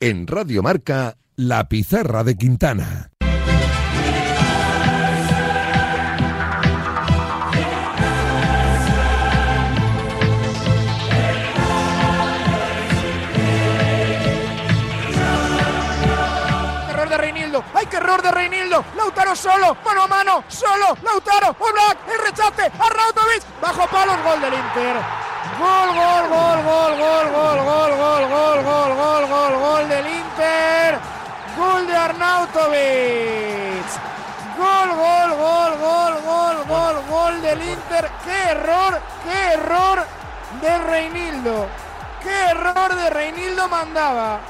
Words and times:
En 0.00 0.28
Radio 0.28 0.62
Marca, 0.62 1.16
La 1.34 1.68
Pizarra 1.68 2.22
de 2.22 2.36
Quintana. 2.36 3.10
Error 17.92 18.22
de 18.22 18.30
Reinildo. 18.30 18.84
Lautaro 18.96 19.34
solo, 19.34 19.76
mano 19.84 20.02
a 20.02 20.06
mano, 20.06 20.44
solo, 20.46 20.96
Lautaro, 21.02 21.56
Oblak, 21.58 21.98
el 22.06 22.24
rechace, 22.24 22.70
Arnautovic, 22.78 23.42
bajo 23.60 23.88
palos, 23.88 24.16
gol 24.22 24.40
del 24.40 24.54
Inter. 24.54 25.27
Gol, 25.58 25.88
gol, 25.92 26.28
gol, 26.28 26.58
gol, 26.62 26.92
gol, 26.98 27.26
gol, 27.34 27.58
gol, 27.64 27.92
gol, 27.98 28.28
gol, 28.30 28.62
gol, 28.62 28.94
gol, 28.94 29.26
gol, 29.26 29.58
gol 29.58 29.88
del 29.88 30.06
Inter. 30.06 30.98
Gol 31.56 31.86
de 31.86 31.96
Arnautovic. 31.96 33.88
Gol, 34.56 34.88
gol, 35.02 35.30
gol, 35.36 35.72
gol, 35.78 36.14
gol, 36.24 36.56
gol, 36.68 36.96
gol 37.10 37.42
del 37.42 37.62
Inter. 37.62 38.08
¡Qué 38.24 38.50
error, 38.50 39.00
qué 39.24 39.54
error 39.54 40.06
de 40.60 40.78
Reinildo! 40.78 41.66
¡Qué 42.22 42.50
error 42.50 42.94
de 42.94 43.10
Reinildo 43.10 43.68
mandaba! 43.68 44.40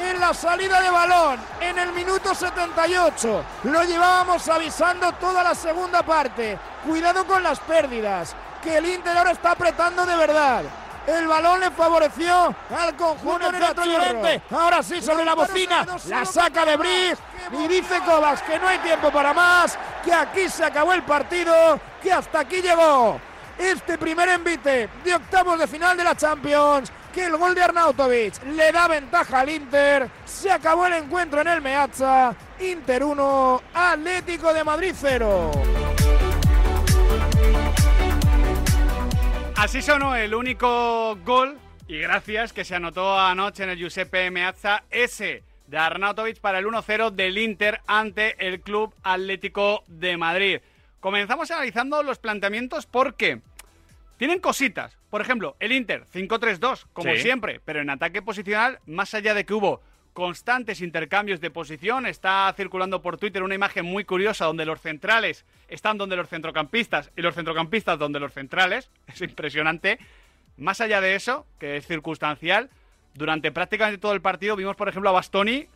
en 0.00 0.18
la 0.18 0.32
salida 0.32 0.80
de 0.80 0.90
balón 0.90 1.38
en 1.60 1.78
el 1.78 1.92
minuto 1.92 2.34
78. 2.34 3.44
Lo 3.64 3.84
llevábamos 3.84 4.48
avisando 4.48 5.12
toda 5.12 5.42
la 5.42 5.54
segunda 5.54 6.02
parte. 6.02 6.58
Cuidado 6.86 7.26
con 7.26 7.42
las 7.42 7.60
pérdidas, 7.60 8.34
que 8.62 8.76
el 8.76 8.86
Inter 8.86 9.16
ahora 9.16 9.32
está 9.32 9.52
apretando 9.52 10.04
de 10.06 10.16
verdad. 10.16 10.62
El 11.06 11.26
balón 11.26 11.60
le 11.60 11.70
favoreció 11.70 12.54
al 12.78 12.94
conjunto 12.94 13.50
de 13.50 14.42
Ahora 14.50 14.82
sí, 14.82 15.00
sobre 15.00 15.24
la 15.24 15.34
bocina, 15.34 15.86
la 16.06 16.24
saca 16.24 16.64
de 16.64 16.76
Briz 16.76 17.18
y 17.52 17.68
dice 17.68 18.00
Kovacs 18.00 18.42
que 18.42 18.58
no 18.58 18.68
hay 18.68 18.78
tiempo 18.78 19.10
para 19.10 19.32
más, 19.32 19.78
que 20.04 20.12
aquí 20.12 20.48
se 20.48 20.64
acabó 20.64 20.92
el 20.92 21.02
partido, 21.02 21.80
que 22.02 22.12
hasta 22.12 22.40
aquí 22.40 22.60
llegó 22.60 23.18
este 23.58 23.98
primer 23.98 24.28
envite 24.28 24.88
de 25.04 25.14
octavos 25.14 25.58
de 25.58 25.66
final 25.66 25.96
de 25.96 26.04
la 26.04 26.14
Champions 26.14 26.92
que 27.12 27.26
el 27.26 27.36
gol 27.36 27.54
de 27.54 27.62
Arnautovic 27.62 28.42
le 28.44 28.72
da 28.72 28.88
ventaja 28.88 29.40
al 29.40 29.50
Inter. 29.50 30.08
Se 30.24 30.50
acabó 30.50 30.86
el 30.86 30.94
encuentro 30.94 31.40
en 31.40 31.48
el 31.48 31.60
Meazza. 31.60 32.34
Inter 32.60 33.04
1, 33.04 33.62
Atlético 33.74 34.52
de 34.52 34.64
Madrid 34.64 34.94
0. 34.96 35.50
Así 39.60 39.82
sonó 39.82 40.16
el 40.16 40.34
único 40.34 41.16
gol 41.16 41.58
y 41.86 41.98
gracias 41.98 42.54
que 42.54 42.64
se 42.64 42.74
anotó 42.74 43.18
anoche 43.18 43.62
en 43.62 43.68
el 43.68 43.76
Giuseppe 43.78 44.30
Meazza 44.30 44.84
ese 44.90 45.42
de 45.66 45.76
Arnautovic 45.76 46.40
para 46.40 46.58
el 46.58 46.66
1-0 46.66 47.10
del 47.10 47.36
Inter 47.36 47.80
ante 47.86 48.36
el 48.46 48.62
Club 48.62 48.94
Atlético 49.02 49.84
de 49.86 50.16
Madrid. 50.16 50.60
Comenzamos 51.00 51.50
analizando 51.50 52.02
los 52.02 52.18
planteamientos 52.18 52.86
porque 52.86 53.40
tienen 54.16 54.40
cositas. 54.40 54.96
Por 55.10 55.20
ejemplo, 55.20 55.56
el 55.60 55.72
Inter 55.72 56.06
5-3-2, 56.06 56.86
como 56.94 57.12
Sí. 57.14 57.20
siempre, 57.20 57.60
pero 57.62 57.82
en 57.82 57.90
ataque 57.90 58.22
posicional, 58.22 58.78
más 58.86 59.12
allá 59.12 59.34
de 59.34 59.44
que 59.44 59.52
hubo 59.52 59.82
constantes 60.12 60.80
intercambios 60.80 61.40
de 61.40 61.50
posición, 61.50 62.06
está 62.06 62.52
circulando 62.56 63.00
por 63.02 63.16
Twitter 63.16 63.42
una 63.42 63.54
imagen 63.54 63.84
muy 63.84 64.04
curiosa 64.04 64.44
donde 64.44 64.66
los 64.66 64.80
centrales 64.80 65.44
están 65.68 65.98
donde 65.98 66.16
los 66.16 66.28
centrocampistas 66.28 67.10
y 67.16 67.22
los 67.22 67.34
centrocampistas 67.34 67.98
donde 67.98 68.20
los 68.20 68.32
centrales. 68.32 68.90
Es 69.06 69.20
impresionante. 69.20 69.98
Más 70.56 70.80
allá 70.80 71.00
de 71.00 71.14
eso, 71.14 71.46
que 71.58 71.76
es 71.76 71.86
circunstancial, 71.86 72.70
durante 73.14 73.50
prácticamente 73.50 73.98
todo 73.98 74.12
el 74.12 74.20
partido 74.20 74.56
vimos, 74.56 74.76
por 74.76 74.88
ejemplo, 74.88 75.10
a 75.10 75.12
Bastoni 75.12 75.68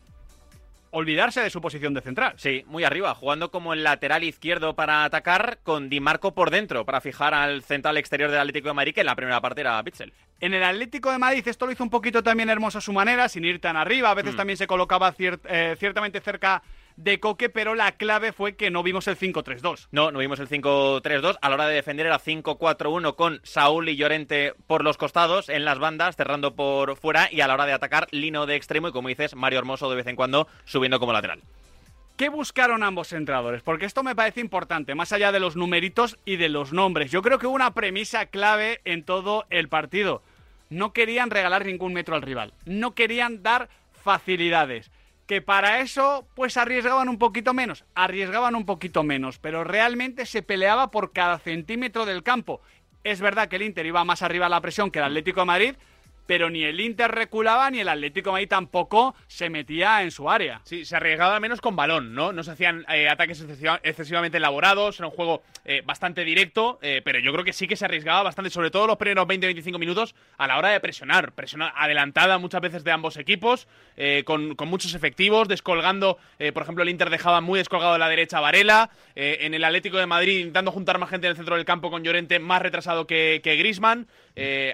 olvidarse 0.94 1.40
de 1.40 1.50
su 1.50 1.60
posición 1.60 1.92
de 1.92 2.00
central. 2.00 2.34
Sí, 2.36 2.64
muy 2.66 2.84
arriba, 2.84 3.14
jugando 3.14 3.50
como 3.50 3.72
el 3.74 3.82
lateral 3.84 4.24
izquierdo 4.24 4.74
para 4.74 5.04
atacar, 5.04 5.58
con 5.62 5.88
Di 5.90 6.00
Marco 6.00 6.34
por 6.34 6.50
dentro, 6.50 6.84
para 6.84 7.00
fijar 7.00 7.34
al 7.34 7.62
central 7.62 7.96
exterior 7.96 8.30
del 8.30 8.40
Atlético 8.40 8.68
de 8.68 8.74
Madrid, 8.74 8.94
que 8.94 9.00
en 9.00 9.06
la 9.06 9.16
primera 9.16 9.40
parte 9.40 9.60
era 9.60 9.82
Pitzel. 9.82 10.12
En 10.40 10.54
el 10.54 10.62
Atlético 10.62 11.10
de 11.10 11.18
Madrid 11.18 11.46
esto 11.46 11.66
lo 11.66 11.72
hizo 11.72 11.82
un 11.84 11.90
poquito 11.90 12.22
también 12.22 12.48
hermoso 12.50 12.78
a 12.78 12.80
su 12.80 12.92
manera, 12.92 13.28
sin 13.28 13.44
ir 13.44 13.60
tan 13.60 13.76
arriba. 13.76 14.10
A 14.10 14.14
veces 14.14 14.34
Mm. 14.34 14.36
también 14.36 14.56
se 14.56 14.66
colocaba 14.66 15.12
cier- 15.14 15.40
eh, 15.48 15.76
ciertamente 15.78 16.20
cerca 16.20 16.62
de 16.96 17.20
Coque, 17.20 17.48
pero 17.48 17.74
la 17.74 17.92
clave 17.92 18.32
fue 18.32 18.56
que 18.56 18.70
no 18.70 18.82
vimos 18.82 19.08
el 19.08 19.18
5-3-2. 19.18 19.88
No, 19.90 20.10
no 20.10 20.18
vimos 20.18 20.38
el 20.40 20.48
5-3-2. 20.48 21.38
A 21.40 21.48
la 21.48 21.54
hora 21.54 21.66
de 21.66 21.74
defender 21.74 22.06
era 22.06 22.18
5-4-1 22.18 23.16
con 23.16 23.40
Saúl 23.42 23.88
y 23.88 23.96
Llorente 23.96 24.54
por 24.66 24.84
los 24.84 24.96
costados, 24.96 25.48
en 25.48 25.64
las 25.64 25.78
bandas, 25.78 26.16
cerrando 26.16 26.54
por 26.54 26.96
fuera. 26.96 27.28
Y 27.30 27.40
a 27.40 27.48
la 27.48 27.54
hora 27.54 27.66
de 27.66 27.72
atacar, 27.72 28.06
Lino 28.10 28.46
de 28.46 28.56
extremo 28.56 28.88
y, 28.88 28.92
como 28.92 29.08
dices, 29.08 29.34
Mario 29.34 29.58
Hermoso 29.58 29.90
de 29.90 29.96
vez 29.96 30.06
en 30.06 30.16
cuando 30.16 30.46
subiendo 30.64 31.00
como 31.00 31.12
lateral. 31.12 31.42
¿Qué 32.16 32.28
buscaron 32.28 32.84
ambos 32.84 33.12
entrenadores? 33.12 33.62
Porque 33.62 33.86
esto 33.86 34.04
me 34.04 34.14
parece 34.14 34.40
importante, 34.40 34.94
más 34.94 35.12
allá 35.12 35.32
de 35.32 35.40
los 35.40 35.56
numeritos 35.56 36.16
y 36.24 36.36
de 36.36 36.48
los 36.48 36.72
nombres. 36.72 37.10
Yo 37.10 37.22
creo 37.22 37.40
que 37.40 37.48
hubo 37.48 37.56
una 37.56 37.74
premisa 37.74 38.26
clave 38.26 38.80
en 38.84 39.02
todo 39.02 39.46
el 39.50 39.68
partido. 39.68 40.22
No 40.70 40.92
querían 40.92 41.30
regalar 41.30 41.66
ningún 41.66 41.92
metro 41.92 42.14
al 42.14 42.22
rival. 42.22 42.54
No 42.66 42.94
querían 42.94 43.42
dar 43.42 43.68
facilidades. 44.04 44.92
Que 45.26 45.40
para 45.40 45.80
eso, 45.80 46.26
pues 46.34 46.56
arriesgaban 46.56 47.08
un 47.08 47.18
poquito 47.18 47.54
menos. 47.54 47.84
Arriesgaban 47.94 48.54
un 48.54 48.66
poquito 48.66 49.02
menos. 49.02 49.38
Pero 49.38 49.64
realmente 49.64 50.26
se 50.26 50.42
peleaba 50.42 50.90
por 50.90 51.12
cada 51.12 51.38
centímetro 51.38 52.04
del 52.04 52.22
campo. 52.22 52.60
Es 53.04 53.20
verdad 53.20 53.48
que 53.48 53.56
el 53.56 53.62
Inter 53.62 53.86
iba 53.86 54.04
más 54.04 54.22
arriba 54.22 54.46
a 54.46 54.50
la 54.50 54.60
presión 54.60 54.90
que 54.90 54.98
el 54.98 55.06
Atlético 55.06 55.40
de 55.40 55.46
Madrid. 55.46 55.74
Pero 56.26 56.48
ni 56.50 56.64
el 56.64 56.80
Inter 56.80 57.10
reculaba 57.10 57.70
ni 57.70 57.80
el 57.80 57.88
Atlético 57.88 58.30
de 58.30 58.32
Madrid 58.32 58.48
tampoco 58.48 59.14
se 59.26 59.50
metía 59.50 60.02
en 60.02 60.10
su 60.10 60.30
área. 60.30 60.60
Sí, 60.64 60.84
se 60.84 60.96
arriesgaba 60.96 61.38
menos 61.40 61.60
con 61.60 61.76
balón, 61.76 62.14
¿no? 62.14 62.32
No 62.32 62.42
se 62.42 62.52
hacían 62.52 62.84
eh, 62.88 63.08
ataques 63.08 63.42
excesiva- 63.42 63.80
excesivamente 63.82 64.38
elaborados, 64.38 64.98
era 64.98 65.08
un 65.08 65.14
juego 65.14 65.42
eh, 65.64 65.82
bastante 65.84 66.24
directo, 66.24 66.78
eh, 66.82 67.02
pero 67.04 67.18
yo 67.18 67.32
creo 67.32 67.44
que 67.44 67.52
sí 67.52 67.68
que 67.68 67.76
se 67.76 67.84
arriesgaba 67.84 68.22
bastante, 68.22 68.50
sobre 68.50 68.70
todo 68.70 68.86
los 68.86 68.96
primeros 68.96 69.26
20-25 69.26 69.78
minutos, 69.78 70.14
a 70.38 70.46
la 70.46 70.56
hora 70.58 70.70
de 70.70 70.80
presionar. 70.80 71.32
Presionar 71.32 71.72
adelantada 71.76 72.38
muchas 72.38 72.60
veces 72.60 72.84
de 72.84 72.90
ambos 72.92 73.16
equipos, 73.16 73.66
con, 74.24 74.54
con 74.54 74.68
muchos 74.68 74.94
efectivos, 74.94 75.46
descolgando, 75.48 76.18
por 76.52 76.62
ejemplo, 76.62 76.82
el 76.82 76.88
Inter 76.88 77.10
dejaba 77.10 77.40
muy 77.40 77.58
descolgado 77.58 77.92
de 77.94 77.98
la 77.98 78.08
derecha 78.08 78.38
a 78.38 78.40
Varela, 78.40 78.90
en 79.14 79.54
el 79.54 79.62
Atlético 79.64 79.98
de 79.98 80.06
Madrid 80.06 80.38
intentando 80.38 80.72
juntar 80.72 80.98
más 80.98 81.10
gente 81.10 81.26
en 81.26 81.32
el 81.32 81.36
centro 81.36 81.56
del 81.56 81.64
campo 81.64 81.90
con 81.90 82.02
Llorente 82.02 82.38
más 82.38 82.60
retrasado 82.62 83.06
que, 83.06 83.40
que 83.42 83.56
Grisman. 83.56 84.06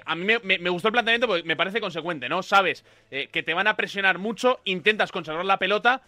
a 0.05 0.15
mí 0.15 0.25
me- 0.43 0.57
me 0.59 0.69
gustó 0.69 0.87
el 0.87 0.91
planteamiento 0.93 1.27
porque 1.27 1.40
me 1.43 1.55
parece 1.55 1.81
consecuente, 1.81 2.29
¿no? 2.29 2.43
Sabes 2.43 2.85
eh, 3.09 3.29
que 3.31 3.43
te 3.43 3.53
van 3.53 3.67
a 3.67 3.75
presionar 3.75 4.17
mucho, 4.17 4.59
intentas 4.65 5.11
conservar 5.11 5.45
la 5.45 5.57
pelota 5.57 6.03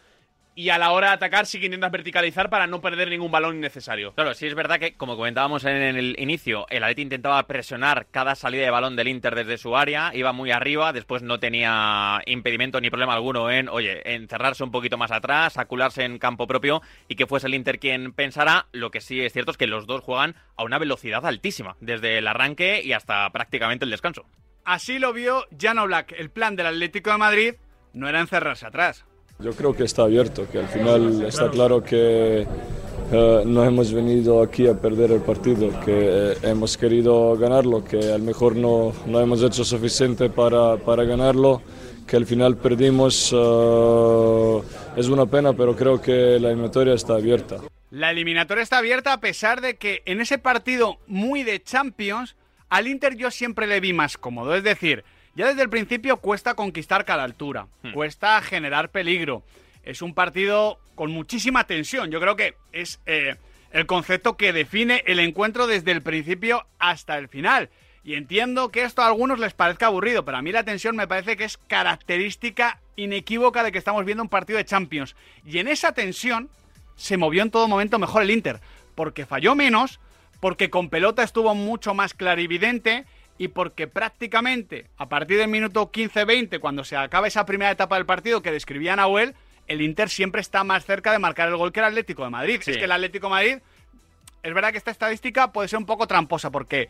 y 0.55 0.69
a 0.69 0.77
la 0.77 0.91
hora 0.91 1.07
de 1.07 1.13
atacar 1.13 1.45
sí 1.45 1.59
que 1.59 1.65
intentas 1.65 1.91
verticalizar 1.91 2.49
para 2.49 2.67
no 2.67 2.81
perder 2.81 3.09
ningún 3.09 3.31
balón 3.31 3.57
innecesario. 3.57 4.13
Claro, 4.13 4.33
sí 4.33 4.45
es 4.45 4.55
verdad 4.55 4.79
que, 4.79 4.95
como 4.95 5.15
comentábamos 5.15 5.65
en 5.65 5.75
el 5.75 6.15
inicio, 6.19 6.67
el 6.69 6.83
Atleti 6.83 7.01
intentaba 7.01 7.41
presionar 7.47 8.07
cada 8.11 8.35
salida 8.35 8.63
de 8.63 8.69
balón 8.69 8.95
del 8.95 9.07
Inter 9.07 9.35
desde 9.35 9.57
su 9.57 9.75
área, 9.75 10.11
iba 10.13 10.31
muy 10.31 10.51
arriba, 10.51 10.93
después 10.93 11.23
no 11.23 11.39
tenía 11.39 12.21
impedimento 12.25 12.79
ni 12.81 12.89
problema 12.89 13.13
alguno 13.13 13.49
en, 13.49 13.69
oye, 13.69 14.01
encerrarse 14.13 14.63
un 14.63 14.71
poquito 14.71 14.97
más 14.97 15.11
atrás, 15.11 15.57
acularse 15.57 16.03
en 16.03 16.19
campo 16.19 16.47
propio 16.47 16.81
y 17.07 17.15
que 17.15 17.25
fuese 17.25 17.47
el 17.47 17.55
Inter 17.55 17.79
quien 17.79 18.13
pensara. 18.13 18.67
Lo 18.71 18.91
que 18.91 19.01
sí 19.01 19.21
es 19.21 19.33
cierto 19.33 19.51
es 19.51 19.57
que 19.57 19.67
los 19.67 19.87
dos 19.87 20.01
juegan 20.01 20.35
a 20.55 20.63
una 20.63 20.77
velocidad 20.77 21.25
altísima, 21.25 21.75
desde 21.79 22.19
el 22.19 22.27
arranque 22.27 22.81
y 22.83 22.93
hasta 22.93 23.29
prácticamente 23.31 23.85
el 23.85 23.91
descanso. 23.91 24.25
Así 24.65 24.99
lo 24.99 25.13
vio 25.13 25.43
Jan 25.59 25.77
Oblak. 25.79 26.13
El 26.17 26.29
plan 26.29 26.55
del 26.55 26.67
Atlético 26.67 27.11
de 27.11 27.17
Madrid 27.17 27.53
no 27.93 28.07
era 28.07 28.21
encerrarse 28.21 28.65
atrás. 28.65 29.05
Yo 29.39 29.51
creo 29.51 29.75
que 29.75 29.83
está 29.83 30.03
abierto, 30.03 30.47
que 30.49 30.59
al 30.59 30.67
final 30.67 31.25
está 31.25 31.49
claro 31.49 31.83
que 31.83 32.47
eh, 33.11 33.43
no 33.45 33.63
hemos 33.65 33.91
venido 33.91 34.41
aquí 34.41 34.67
a 34.67 34.73
perder 34.73 35.11
el 35.11 35.21
partido, 35.21 35.69
que 35.81 36.31
eh, 36.31 36.37
hemos 36.43 36.77
querido 36.77 37.35
ganarlo, 37.37 37.83
que 37.83 38.13
a 38.13 38.17
lo 38.17 38.23
mejor 38.23 38.55
no, 38.55 38.93
no 39.05 39.19
hemos 39.19 39.43
hecho 39.43 39.65
suficiente 39.65 40.29
para, 40.29 40.77
para 40.77 41.03
ganarlo, 41.03 41.61
que 42.07 42.15
al 42.15 42.25
final 42.25 42.55
perdimos. 42.57 43.31
eh, 43.35 44.61
es 44.95 45.07
una 45.07 45.25
pena, 45.25 45.53
pero 45.53 45.75
creo 45.75 45.99
que 46.01 46.39
la 46.39 46.49
eliminatoria 46.49 46.93
está 46.93 47.15
abierta. 47.15 47.57
La 47.89 48.11
eliminatoria 48.11 48.63
está 48.63 48.77
abierta 48.77 49.13
a 49.13 49.19
pesar 49.19 49.61
de 49.61 49.75
que 49.75 50.03
en 50.05 50.21
ese 50.21 50.37
partido 50.37 50.99
muy 51.07 51.43
de 51.43 51.61
Champions, 51.61 52.35
al 52.69 52.87
Inter 52.87 53.15
yo 53.15 53.31
siempre 53.31 53.67
le 53.67 53.79
vi 53.79 53.93
más 53.93 54.17
cómodo. 54.17 54.55
Es 54.55 54.63
decir, 54.63 55.03
ya 55.35 55.47
desde 55.47 55.63
el 55.63 55.69
principio 55.69 56.17
cuesta 56.17 56.53
conquistar 56.53 57.05
cada 57.05 57.23
altura, 57.23 57.67
cuesta 57.93 58.41
generar 58.41 58.89
peligro. 58.89 59.43
Es 59.83 60.01
un 60.01 60.13
partido 60.13 60.79
con 60.95 61.11
muchísima 61.11 61.65
tensión. 61.65 62.11
Yo 62.11 62.19
creo 62.19 62.35
que 62.35 62.55
es 62.71 62.99
eh, 63.05 63.35
el 63.71 63.85
concepto 63.85 64.37
que 64.37 64.53
define 64.53 65.03
el 65.07 65.19
encuentro 65.19 65.67
desde 65.67 65.91
el 65.91 66.01
principio 66.01 66.65
hasta 66.79 67.17
el 67.17 67.27
final. 67.27 67.69
Y 68.03 68.15
entiendo 68.15 68.69
que 68.69 68.83
esto 68.83 69.01
a 69.01 69.07
algunos 69.07 69.39
les 69.39 69.53
parezca 69.53 69.87
aburrido, 69.87 70.25
pero 70.25 70.37
a 70.37 70.41
mí 70.41 70.51
la 70.51 70.63
tensión 70.63 70.95
me 70.95 71.07
parece 71.07 71.37
que 71.37 71.45
es 71.45 71.57
característica 71.57 72.79
inequívoca 72.95 73.63
de 73.63 73.71
que 73.71 73.77
estamos 73.77 74.05
viendo 74.05 74.23
un 74.23 74.29
partido 74.29 74.57
de 74.57 74.65
Champions. 74.65 75.15
Y 75.45 75.57
en 75.57 75.67
esa 75.67 75.93
tensión 75.93 76.49
se 76.95 77.17
movió 77.17 77.41
en 77.41 77.51
todo 77.51 77.67
momento 77.67 77.97
mejor 77.99 78.23
el 78.23 78.31
Inter, 78.31 78.59
porque 78.93 79.25
falló 79.25 79.55
menos, 79.55 79.99
porque 80.43 80.69
con 80.69 80.89
pelota 80.89 81.23
estuvo 81.23 81.55
mucho 81.55 81.93
más 81.93 82.13
clarividente 82.13 83.05
y 83.37 83.47
porque 83.47 83.87
prácticamente 83.87 84.87
a 84.97 85.07
partir 85.07 85.37
del 85.37 85.47
minuto 85.47 85.89
15-20, 85.89 86.59
cuando 86.59 86.83
se 86.83 86.97
acaba 86.97 87.27
esa 87.27 87.45
primera 87.45 87.71
etapa 87.71 87.95
del 87.95 88.05
partido 88.05 88.41
que 88.41 88.51
describía 88.51 88.93
Nahuel, 88.97 89.35
el 89.67 89.81
Inter 89.81 90.09
siempre 90.09 90.41
está 90.41 90.65
más 90.65 90.83
cerca 90.83 91.13
de 91.13 91.19
marcar 91.19 91.47
el 91.47 91.55
gol 91.55 91.71
que 91.71 91.79
el 91.79 91.85
Atlético 91.85 92.25
de 92.25 92.31
Madrid. 92.31 92.59
Sí. 92.61 92.71
Es 92.71 92.77
que 92.77 92.83
el 92.83 92.91
Atlético 92.91 93.27
de 93.27 93.29
Madrid, 93.29 93.57
es 94.43 94.53
verdad 94.53 94.73
que 94.73 94.79
esta 94.79 94.91
estadística 94.91 95.53
puede 95.53 95.69
ser 95.69 95.79
un 95.79 95.85
poco 95.85 96.07
tramposa 96.07 96.51
porque 96.51 96.89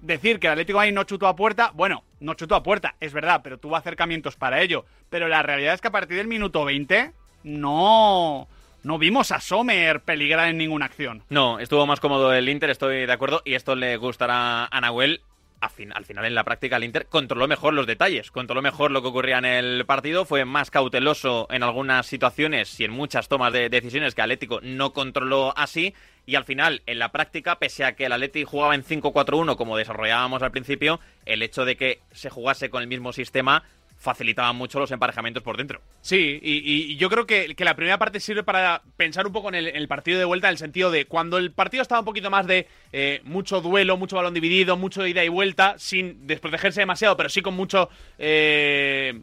decir 0.00 0.40
que 0.40 0.46
el 0.46 0.54
Atlético 0.54 0.78
de 0.78 0.86
Madrid 0.86 0.94
no 0.94 1.04
chutó 1.04 1.26
a 1.26 1.36
puerta, 1.36 1.72
bueno, 1.74 2.02
no 2.20 2.32
chutó 2.32 2.54
a 2.54 2.62
puerta, 2.62 2.94
es 2.98 3.12
verdad, 3.12 3.42
pero 3.44 3.58
tuvo 3.58 3.76
acercamientos 3.76 4.36
para 4.36 4.62
ello. 4.62 4.86
Pero 5.10 5.28
la 5.28 5.42
realidad 5.42 5.74
es 5.74 5.82
que 5.82 5.88
a 5.88 5.92
partir 5.92 6.16
del 6.16 6.28
minuto 6.28 6.64
20 6.64 7.12
no, 7.44 8.48
no 8.86 8.98
vimos 8.98 9.32
a 9.32 9.40
Sommer 9.40 10.00
peligrar 10.00 10.48
en 10.48 10.58
ninguna 10.58 10.86
acción. 10.86 11.24
No, 11.28 11.58
estuvo 11.58 11.86
más 11.86 12.00
cómodo 12.00 12.32
el 12.32 12.48
Inter, 12.48 12.70
estoy 12.70 13.04
de 13.04 13.12
acuerdo, 13.12 13.42
y 13.44 13.54
esto 13.54 13.74
le 13.74 13.96
gustará 13.96 14.66
a 14.66 14.80
Nahuel. 14.80 15.20
Al, 15.58 15.70
fin- 15.70 15.92
al 15.94 16.04
final, 16.04 16.26
en 16.26 16.34
la 16.34 16.44
práctica, 16.44 16.76
el 16.76 16.84
Inter 16.84 17.06
controló 17.06 17.48
mejor 17.48 17.72
los 17.72 17.86
detalles, 17.86 18.30
controló 18.30 18.60
mejor 18.60 18.90
lo 18.90 19.00
que 19.00 19.08
ocurría 19.08 19.38
en 19.38 19.46
el 19.46 19.86
partido, 19.86 20.26
fue 20.26 20.44
más 20.44 20.70
cauteloso 20.70 21.48
en 21.50 21.62
algunas 21.62 22.06
situaciones 22.06 22.78
y 22.78 22.84
en 22.84 22.90
muchas 22.92 23.26
tomas 23.28 23.52
de 23.54 23.70
decisiones 23.70 24.14
que 24.14 24.20
Atlético 24.22 24.60
no 24.62 24.92
controló 24.92 25.54
así. 25.56 25.94
Y 26.26 26.34
al 26.34 26.44
final, 26.44 26.82
en 26.86 26.98
la 26.98 27.10
práctica, 27.10 27.58
pese 27.58 27.84
a 27.84 27.96
que 27.96 28.04
el 28.04 28.12
Atlético 28.12 28.50
jugaba 28.50 28.74
en 28.74 28.84
5-4-1, 28.84 29.56
como 29.56 29.76
desarrollábamos 29.78 30.42
al 30.42 30.50
principio, 30.50 31.00
el 31.24 31.42
hecho 31.42 31.64
de 31.64 31.76
que 31.76 32.00
se 32.12 32.28
jugase 32.30 32.68
con 32.68 32.82
el 32.82 32.88
mismo 32.88 33.12
sistema 33.14 33.62
facilitaba 33.96 34.52
mucho 34.52 34.78
los 34.78 34.90
emparejamientos 34.90 35.42
por 35.42 35.56
dentro. 35.56 35.80
Sí, 36.00 36.38
y, 36.42 36.96
yo 36.96 37.08
creo 37.10 37.26
que, 37.26 37.54
que 37.54 37.64
la 37.64 37.74
primera 37.74 37.98
parte 37.98 38.20
sirve 38.20 38.42
para 38.42 38.82
pensar 38.96 39.26
un 39.26 39.32
poco 39.32 39.48
en 39.48 39.56
el, 39.56 39.68
en 39.68 39.76
el 39.76 39.88
partido 39.88 40.18
de 40.18 40.24
vuelta, 40.24 40.48
en 40.48 40.52
el 40.52 40.58
sentido 40.58 40.90
de 40.90 41.06
cuando 41.06 41.38
el 41.38 41.52
partido 41.52 41.82
estaba 41.82 42.00
un 42.00 42.04
poquito 42.04 42.30
más 42.30 42.46
de 42.46 42.68
eh, 42.92 43.20
mucho 43.24 43.60
duelo, 43.60 43.96
mucho 43.96 44.16
balón 44.16 44.34
dividido, 44.34 44.76
mucho 44.76 45.06
ida 45.06 45.24
y 45.24 45.28
vuelta, 45.28 45.74
sin 45.78 46.26
desprotegerse 46.26 46.80
demasiado, 46.80 47.16
pero 47.16 47.28
sí 47.28 47.42
con 47.42 47.54
mucho. 47.54 47.88
Eh, 48.18 49.20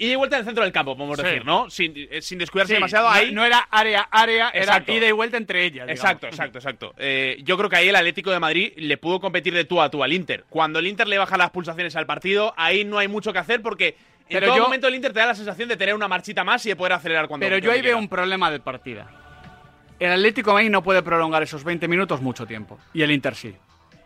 ida 0.00 0.12
y 0.12 0.16
vuelta 0.16 0.36
en 0.36 0.40
el 0.40 0.46
centro 0.46 0.64
del 0.64 0.72
campo, 0.72 0.96
podemos 0.96 1.18
Sí. 1.18 1.24
decir, 1.24 1.44
¿no? 1.44 1.70
Sin, 1.70 1.92
eh, 1.94 2.20
sin 2.22 2.38
descuidarse 2.38 2.72
Sí, 2.72 2.74
demasiado 2.74 3.06
no- 3.08 3.14
ahí. 3.14 3.32
No 3.32 3.44
era 3.44 3.58
área, 3.70 4.08
área, 4.10 4.50
Exacto. 4.54 4.90
era 4.90 4.98
ida 4.98 5.08
y 5.08 5.12
vuelta 5.12 5.36
entre 5.36 5.64
ellas. 5.64 5.86
digamos. 5.86 5.90
Exacto, 6.00 6.26
exacto, 6.26 6.58
exacto. 6.58 6.94
Eh, 6.98 7.38
yo 7.44 7.56
creo 7.56 7.70
que 7.70 7.76
ahí 7.76 7.88
el 7.88 7.96
Atlético 7.96 8.30
de 8.30 8.40
Madrid 8.40 8.72
le 8.76 8.96
pudo 8.96 9.20
competir 9.20 9.54
de 9.54 9.64
tú 9.64 9.80
a 9.80 9.90
tú 9.90 10.02
al 10.02 10.12
Inter. 10.12 10.44
Cuando 10.48 10.78
el 10.78 10.86
Inter 10.86 11.06
le 11.06 11.18
baja 11.18 11.36
las 11.36 11.50
pulsaciones 11.50 11.94
al 11.96 12.06
partido, 12.06 12.52
ahí 12.56 12.84
no 12.84 12.98
hay 12.98 13.08
mucho 13.08 13.32
que 13.32 13.38
hacer 13.38 13.62
porque 13.62 13.88
en 13.88 13.94
Pero 14.28 14.46
todo 14.48 14.56
yo- 14.56 14.62
momento 14.64 14.88
el 14.88 14.94
Inter 14.94 15.12
te 15.12 15.20
da 15.20 15.26
la 15.26 15.34
sensación 15.34 15.68
de 15.68 15.76
tener 15.76 15.94
una 15.94 16.08
marchita 16.08 16.44
más 16.44 16.64
y 16.66 16.70
de 16.70 16.76
poder 16.76 16.94
acelerar 16.94 17.28
cuando 17.28 17.44
Pero 17.46 17.58
yo 17.58 17.70
ahí 17.72 17.82
veo 17.82 17.98
un 17.98 18.08
problema 18.08 18.50
de 18.50 18.60
partida. 18.60 19.10
El 19.98 20.12
Atlético 20.12 20.50
de 20.50 20.54
Madrid 20.54 20.70
no 20.70 20.82
puede 20.82 21.02
prolongar 21.02 21.42
esos 21.42 21.62
20 21.62 21.86
minutos 21.88 22.22
mucho 22.22 22.46
tiempo. 22.46 22.78
Y 22.94 23.02
el 23.02 23.10
Inter 23.10 23.34
sí. 23.34 23.54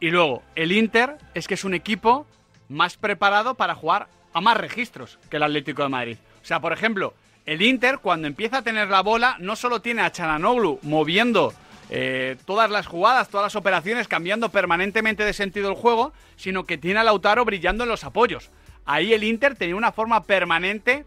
Y 0.00 0.10
luego, 0.10 0.42
el 0.56 0.72
Inter 0.72 1.16
es 1.34 1.46
que 1.46 1.54
es 1.54 1.62
un 1.64 1.72
equipo 1.72 2.26
más 2.68 2.96
preparado 2.96 3.54
para 3.54 3.74
jugar 3.74 4.08
a 4.34 4.40
más 4.40 4.56
registros 4.56 5.18
que 5.30 5.38
el 5.38 5.44
Atlético 5.44 5.82
de 5.82 5.88
Madrid. 5.88 6.18
O 6.42 6.44
sea, 6.44 6.60
por 6.60 6.72
ejemplo, 6.72 7.14
el 7.46 7.62
Inter 7.62 7.98
cuando 8.00 8.26
empieza 8.26 8.58
a 8.58 8.62
tener 8.62 8.88
la 8.88 9.00
bola 9.00 9.36
no 9.38 9.56
solo 9.56 9.80
tiene 9.80 10.02
a 10.02 10.12
Chananoglu 10.12 10.80
moviendo 10.82 11.54
eh, 11.90 12.36
todas 12.44 12.70
las 12.70 12.86
jugadas, 12.86 13.28
todas 13.28 13.44
las 13.44 13.56
operaciones, 13.56 14.08
cambiando 14.08 14.48
permanentemente 14.48 15.24
de 15.24 15.32
sentido 15.32 15.68
el 15.68 15.76
juego, 15.76 16.12
sino 16.36 16.64
que 16.64 16.78
tiene 16.78 17.00
a 17.00 17.04
Lautaro 17.04 17.44
brillando 17.44 17.84
en 17.84 17.90
los 17.90 18.04
apoyos. 18.04 18.50
Ahí 18.84 19.12
el 19.12 19.24
Inter 19.24 19.54
tenía 19.54 19.76
una 19.76 19.92
forma 19.92 20.24
permanente 20.24 21.04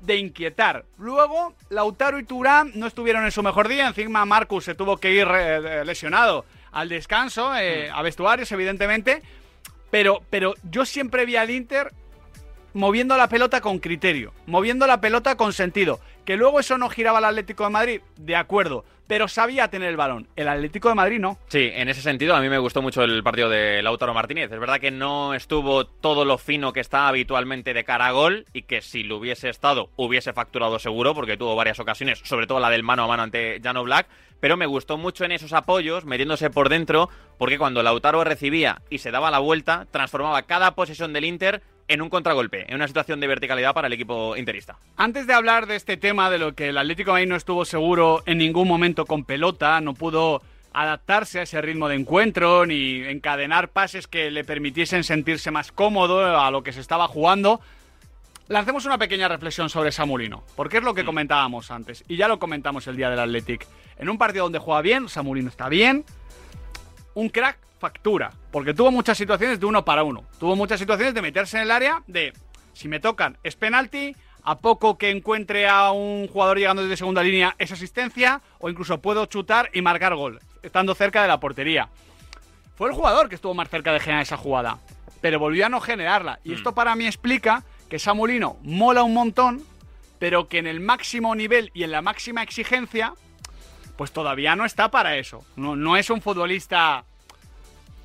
de 0.00 0.16
inquietar. 0.16 0.84
Luego, 0.98 1.54
Lautaro 1.68 2.18
y 2.18 2.24
Turán 2.24 2.72
no 2.74 2.86
estuvieron 2.86 3.24
en 3.24 3.32
su 3.32 3.42
mejor 3.42 3.68
día. 3.68 3.88
Encima, 3.88 4.24
Marcus 4.24 4.64
se 4.64 4.74
tuvo 4.74 4.96
que 4.96 5.12
ir 5.12 5.28
eh, 5.30 5.84
lesionado 5.84 6.44
al 6.72 6.88
descanso, 6.88 7.54
eh, 7.56 7.90
a 7.90 8.00
vestuarios, 8.02 8.50
evidentemente. 8.52 9.22
Pero, 9.90 10.22
pero 10.30 10.54
yo 10.70 10.86
siempre 10.86 11.26
vi 11.26 11.36
al 11.36 11.50
Inter 11.50 11.92
moviendo 12.72 13.16
la 13.16 13.28
pelota 13.28 13.60
con 13.60 13.78
criterio, 13.78 14.32
moviendo 14.46 14.86
la 14.86 15.00
pelota 15.00 15.36
con 15.36 15.52
sentido. 15.52 16.00
Que 16.24 16.36
luego 16.36 16.60
eso 16.60 16.78
no 16.78 16.88
giraba 16.88 17.18
al 17.18 17.24
Atlético 17.24 17.64
de 17.64 17.70
Madrid, 17.70 18.00
de 18.16 18.36
acuerdo, 18.36 18.84
pero 19.10 19.26
sabía 19.26 19.66
tener 19.66 19.88
el 19.88 19.96
balón. 19.96 20.28
El 20.36 20.46
Atlético 20.46 20.88
de 20.88 20.94
Madrid 20.94 21.18
no. 21.18 21.36
Sí, 21.48 21.68
en 21.74 21.88
ese 21.88 22.00
sentido 22.00 22.36
a 22.36 22.40
mí 22.40 22.48
me 22.48 22.58
gustó 22.58 22.80
mucho 22.80 23.02
el 23.02 23.24
partido 23.24 23.48
de 23.48 23.82
Lautaro 23.82 24.14
Martínez. 24.14 24.52
Es 24.52 24.60
verdad 24.60 24.78
que 24.78 24.92
no 24.92 25.34
estuvo 25.34 25.84
todo 25.84 26.24
lo 26.24 26.38
fino 26.38 26.72
que 26.72 26.78
está 26.78 27.08
habitualmente 27.08 27.74
de 27.74 27.82
cara 27.82 28.06
a 28.06 28.12
gol 28.12 28.46
y 28.52 28.62
que 28.62 28.82
si 28.82 29.02
lo 29.02 29.16
hubiese 29.16 29.48
estado 29.48 29.90
hubiese 29.96 30.32
facturado 30.32 30.78
seguro 30.78 31.12
porque 31.12 31.36
tuvo 31.36 31.56
varias 31.56 31.80
ocasiones, 31.80 32.20
sobre 32.22 32.46
todo 32.46 32.60
la 32.60 32.70
del 32.70 32.84
mano 32.84 33.02
a 33.02 33.08
mano 33.08 33.24
ante 33.24 33.60
Jano 33.60 33.82
Black. 33.82 34.06
Pero 34.38 34.56
me 34.56 34.66
gustó 34.66 34.96
mucho 34.96 35.24
en 35.24 35.32
esos 35.32 35.52
apoyos, 35.52 36.04
metiéndose 36.04 36.48
por 36.48 36.68
dentro, 36.68 37.10
porque 37.36 37.58
cuando 37.58 37.82
Lautaro 37.82 38.22
recibía 38.22 38.80
y 38.90 38.98
se 38.98 39.10
daba 39.10 39.32
la 39.32 39.40
vuelta, 39.40 39.88
transformaba 39.90 40.42
cada 40.42 40.76
posesión 40.76 41.12
del 41.12 41.24
Inter 41.24 41.62
en 41.90 42.02
un 42.02 42.08
contragolpe, 42.08 42.66
en 42.68 42.76
una 42.76 42.86
situación 42.86 43.18
de 43.18 43.26
verticalidad 43.26 43.74
para 43.74 43.88
el 43.88 43.92
equipo 43.92 44.36
interista. 44.36 44.76
Antes 44.96 45.26
de 45.26 45.34
hablar 45.34 45.66
de 45.66 45.74
este 45.74 45.96
tema 45.96 46.30
de 46.30 46.38
lo 46.38 46.54
que 46.54 46.68
el 46.68 46.78
Atlético 46.78 47.10
Madrid 47.10 47.26
no 47.26 47.34
estuvo 47.34 47.64
seguro 47.64 48.22
en 48.26 48.38
ningún 48.38 48.68
momento 48.68 49.06
con 49.06 49.24
pelota, 49.24 49.80
no 49.80 49.94
pudo 49.94 50.40
adaptarse 50.72 51.40
a 51.40 51.42
ese 51.42 51.60
ritmo 51.60 51.88
de 51.88 51.96
encuentro 51.96 52.64
ni 52.64 53.02
encadenar 53.02 53.70
pases 53.70 54.06
que 54.06 54.30
le 54.30 54.44
permitiesen 54.44 55.02
sentirse 55.02 55.50
más 55.50 55.72
cómodo 55.72 56.40
a 56.40 56.48
lo 56.52 56.62
que 56.62 56.72
se 56.72 56.80
estaba 56.80 57.08
jugando. 57.08 57.60
Lancemos 58.46 58.84
una 58.86 58.96
pequeña 58.96 59.26
reflexión 59.26 59.68
sobre 59.68 59.90
Samulino, 59.90 60.44
porque 60.54 60.76
es 60.78 60.84
lo 60.84 60.94
que 60.94 61.04
comentábamos 61.04 61.72
antes, 61.72 62.04
y 62.06 62.16
ya 62.16 62.28
lo 62.28 62.38
comentamos 62.38 62.86
el 62.86 62.96
día 62.96 63.10
del 63.10 63.18
Athletic. 63.18 63.66
En 63.98 64.08
un 64.08 64.16
partido 64.16 64.44
donde 64.44 64.60
juega 64.60 64.80
bien, 64.80 65.08
Samulino 65.08 65.48
está 65.48 65.68
bien, 65.68 66.04
un 67.14 67.28
crack 67.28 67.58
factura, 67.78 68.30
porque 68.50 68.74
tuvo 68.74 68.90
muchas 68.90 69.16
situaciones 69.16 69.58
de 69.58 69.66
uno 69.66 69.84
para 69.84 70.02
uno. 70.02 70.24
Tuvo 70.38 70.54
muchas 70.54 70.78
situaciones 70.78 71.14
de 71.14 71.22
meterse 71.22 71.56
en 71.56 71.64
el 71.64 71.70
área 71.70 72.02
de 72.06 72.32
si 72.72 72.88
me 72.88 73.00
tocan 73.00 73.38
es 73.42 73.56
penalti, 73.56 74.14
a 74.42 74.58
poco 74.58 74.96
que 74.96 75.10
encuentre 75.10 75.68
a 75.68 75.90
un 75.90 76.28
jugador 76.28 76.58
llegando 76.58 76.82
desde 76.82 76.96
segunda 76.96 77.22
línea 77.22 77.54
es 77.58 77.72
asistencia 77.72 78.40
o 78.58 78.70
incluso 78.70 79.00
puedo 79.00 79.26
chutar 79.26 79.70
y 79.72 79.82
marcar 79.82 80.14
gol, 80.14 80.40
estando 80.62 80.94
cerca 80.94 81.22
de 81.22 81.28
la 81.28 81.40
portería. 81.40 81.88
Fue 82.76 82.88
el 82.88 82.94
jugador 82.94 83.28
que 83.28 83.34
estuvo 83.34 83.54
más 83.54 83.68
cerca 83.68 83.92
de 83.92 84.00
generar 84.00 84.22
esa 84.22 84.38
jugada, 84.38 84.78
pero 85.20 85.38
volvió 85.38 85.66
a 85.66 85.68
no 85.68 85.80
generarla. 85.80 86.40
Y 86.44 86.54
esto 86.54 86.74
para 86.74 86.96
mí 86.96 87.06
explica 87.06 87.64
que 87.88 87.98
Samulino 87.98 88.56
mola 88.62 89.02
un 89.02 89.12
montón, 89.12 89.62
pero 90.18 90.48
que 90.48 90.58
en 90.58 90.66
el 90.66 90.80
máximo 90.80 91.34
nivel 91.34 91.70
y 91.74 91.82
en 91.82 91.90
la 91.90 92.00
máxima 92.00 92.42
exigencia, 92.42 93.14
pues 94.00 94.12
todavía 94.12 94.56
no 94.56 94.64
está 94.64 94.90
para 94.90 95.18
eso. 95.18 95.44
No, 95.56 95.76
no 95.76 95.94
es 95.94 96.08
un 96.08 96.22
futbolista 96.22 97.04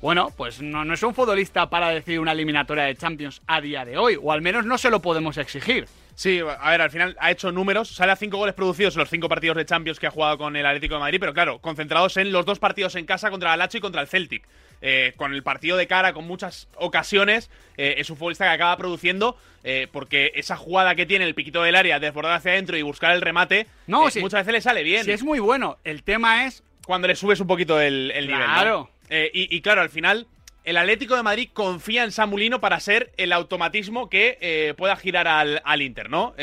bueno, 0.02 0.30
pues 0.36 0.60
no, 0.60 0.84
no 0.84 0.92
es 0.92 1.02
un 1.02 1.14
futbolista 1.14 1.70
para 1.70 1.88
decir 1.88 2.20
una 2.20 2.32
eliminatoria 2.32 2.84
de 2.84 2.96
Champions 2.96 3.40
a 3.46 3.62
día 3.62 3.82
de 3.86 3.96
hoy, 3.96 4.18
o 4.22 4.30
al 4.30 4.42
menos 4.42 4.66
no 4.66 4.76
se 4.76 4.90
lo 4.90 5.00
podemos 5.00 5.38
exigir. 5.38 5.88
Sí, 6.14 6.40
a 6.40 6.70
ver, 6.70 6.82
al 6.82 6.90
final 6.90 7.16
ha 7.18 7.30
hecho 7.30 7.50
números, 7.50 7.88
sale 7.88 8.12
a 8.12 8.16
cinco 8.16 8.36
goles 8.36 8.54
producidos 8.54 8.94
en 8.94 9.00
los 9.00 9.08
cinco 9.08 9.30
partidos 9.30 9.56
de 9.56 9.64
Champions 9.64 9.98
que 9.98 10.06
ha 10.06 10.10
jugado 10.10 10.36
con 10.36 10.54
el 10.54 10.66
Atlético 10.66 10.96
de 10.96 11.00
Madrid, 11.00 11.18
pero 11.18 11.32
claro, 11.32 11.60
concentrados 11.60 12.18
en 12.18 12.30
los 12.30 12.44
dos 12.44 12.58
partidos 12.58 12.94
en 12.96 13.06
casa 13.06 13.30
contra 13.30 13.54
el 13.54 13.58
Lazio 13.58 13.78
y 13.78 13.80
contra 13.80 14.02
el 14.02 14.06
Celtic. 14.06 14.46
Eh, 14.82 15.14
con 15.16 15.32
el 15.32 15.42
partido 15.42 15.76
de 15.76 15.86
cara, 15.86 16.12
con 16.12 16.26
muchas 16.26 16.68
ocasiones, 16.76 17.50
eh, 17.76 17.94
es 17.98 18.10
un 18.10 18.16
futbolista 18.16 18.44
que 18.44 18.50
acaba 18.50 18.76
produciendo, 18.76 19.36
eh, 19.64 19.88
porque 19.90 20.32
esa 20.34 20.56
jugada 20.56 20.94
que 20.94 21.06
tiene 21.06 21.24
el 21.24 21.34
piquito 21.34 21.62
del 21.62 21.76
área, 21.76 21.98
desbordar 21.98 22.34
hacia 22.34 22.52
adentro 22.52 22.76
y 22.76 22.82
buscar 22.82 23.14
el 23.14 23.22
remate, 23.22 23.66
No, 23.86 24.10
sí. 24.10 24.20
muchas 24.20 24.40
veces 24.40 24.52
le 24.52 24.60
sale 24.60 24.82
bien. 24.82 25.04
Si 25.04 25.12
es 25.12 25.22
muy 25.22 25.38
bueno, 25.38 25.78
el 25.84 26.02
tema 26.02 26.44
es 26.46 26.62
cuando 26.84 27.08
le 27.08 27.16
subes 27.16 27.40
un 27.40 27.46
poquito 27.46 27.80
el, 27.80 28.10
el 28.14 28.26
nivel. 28.26 28.44
Claro. 28.44 28.90
Y, 29.10 29.56
y 29.56 29.60
claro, 29.62 29.80
al 29.80 29.88
final, 29.88 30.26
el 30.64 30.76
Atlético 30.76 31.16
de 31.16 31.22
Madrid 31.22 31.48
confía 31.52 32.04
en 32.04 32.12
Samulino 32.12 32.60
para 32.60 32.78
ser 32.80 33.12
el 33.16 33.32
automatismo 33.32 34.10
que 34.10 34.74
pueda 34.76 34.96
girar 34.96 35.26
al, 35.26 35.62
al 35.64 35.82
Inter, 35.82 36.10
¿no? 36.10 36.34